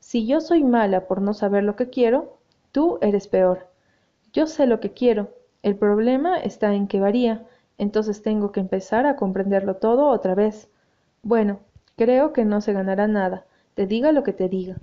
Si 0.00 0.26
yo 0.26 0.40
soy 0.40 0.64
mala 0.64 1.06
por 1.06 1.22
no 1.22 1.32
saber 1.32 1.62
lo 1.62 1.76
que 1.76 1.90
quiero, 1.90 2.38
tú 2.72 2.98
eres 3.02 3.28
peor. 3.28 3.68
Yo 4.32 4.48
sé 4.48 4.66
lo 4.66 4.80
que 4.80 4.92
quiero. 4.92 5.30
El 5.62 5.76
problema 5.76 6.38
está 6.38 6.74
en 6.74 6.88
que 6.88 6.98
varía, 6.98 7.46
entonces 7.76 8.22
tengo 8.22 8.50
que 8.50 8.58
empezar 8.58 9.06
a 9.06 9.14
comprenderlo 9.14 9.76
todo 9.76 10.08
otra 10.08 10.34
vez. 10.34 10.68
Bueno, 11.22 11.60
Creo 11.98 12.32
que 12.32 12.44
no 12.44 12.60
se 12.60 12.72
ganará 12.72 13.08
nada, 13.08 13.44
te 13.74 13.88
diga 13.88 14.12
lo 14.12 14.22
que 14.22 14.32
te 14.32 14.48
diga. 14.48 14.76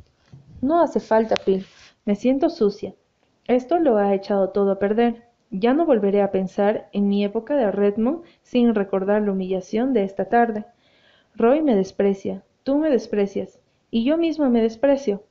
No 0.62 0.82
hace 0.82 1.00
falta, 1.00 1.38
Phil. 1.38 1.66
Me 2.04 2.16
siento 2.16 2.50
sucia. 2.50 2.94
Esto 3.48 3.80
lo 3.80 3.96
ha 3.96 4.14
echado 4.14 4.50
todo 4.50 4.72
a 4.72 4.80
perder. 4.80 5.24
Ya 5.50 5.74
no 5.74 5.86
volveré 5.86 6.22
a 6.22 6.32
pensar 6.32 6.90
en 6.92 7.08
mi 7.08 7.24
época 7.24 7.56
de 7.56 7.72
Redmond 7.72 8.24
sin 8.42 8.76
recordar 8.76 9.22
la 9.22 9.32
humillación 9.32 9.94
de 9.94 10.04
esta 10.04 10.26
tarde. 10.26 10.66
Roy 11.38 11.62
me 11.62 11.74
desprecia, 11.78 12.44
tú 12.64 12.80
me 12.80 12.90
desprecias, 12.90 13.62
y 13.92 14.04
yo 14.04 14.18
misma 14.18 14.50
me 14.50 14.62
desprecio. 14.62 15.24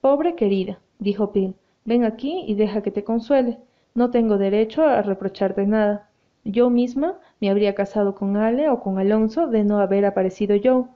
Pobre 0.00 0.36
querida, 0.36 0.78
dijo 1.00 1.32
Phil, 1.32 1.56
ven 1.84 2.04
aquí 2.04 2.44
y 2.46 2.54
deja 2.54 2.80
que 2.80 2.92
te 2.92 3.02
consuele. 3.02 3.58
No 3.96 4.12
tengo 4.12 4.38
derecho 4.38 4.84
a 4.84 5.02
reprocharte 5.02 5.66
nada. 5.66 6.11
Yo 6.44 6.70
misma 6.70 7.18
me 7.40 7.50
habría 7.50 7.74
casado 7.74 8.14
con 8.14 8.36
Ale 8.36 8.68
o 8.68 8.80
con 8.80 8.98
Alonso 8.98 9.46
de 9.46 9.64
no 9.64 9.78
haber 9.78 10.04
aparecido 10.04 10.56
yo. 10.56 10.88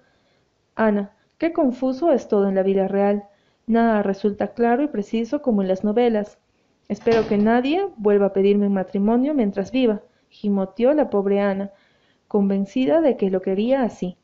Ana, 0.74 1.16
qué 1.38 1.52
confuso 1.52 2.12
es 2.12 2.28
todo 2.28 2.48
en 2.48 2.54
la 2.54 2.62
vida 2.62 2.88
real. 2.88 3.24
Nada 3.66 4.02
resulta 4.02 4.54
claro 4.54 4.82
y 4.82 4.88
preciso 4.88 5.42
como 5.42 5.62
en 5.62 5.68
las 5.68 5.84
novelas. 5.84 6.38
Espero 6.88 7.26
que 7.26 7.38
nadie 7.38 7.88
vuelva 7.96 8.26
a 8.26 8.32
pedirme 8.32 8.68
matrimonio 8.68 9.34
mientras 9.34 9.72
viva, 9.72 10.02
gimoteó 10.28 10.92
la 10.94 11.10
pobre 11.10 11.40
Ana, 11.40 11.70
convencida 12.28 13.00
de 13.00 13.16
que 13.16 13.30
lo 13.30 13.42
quería 13.42 13.82
así. 13.82 14.16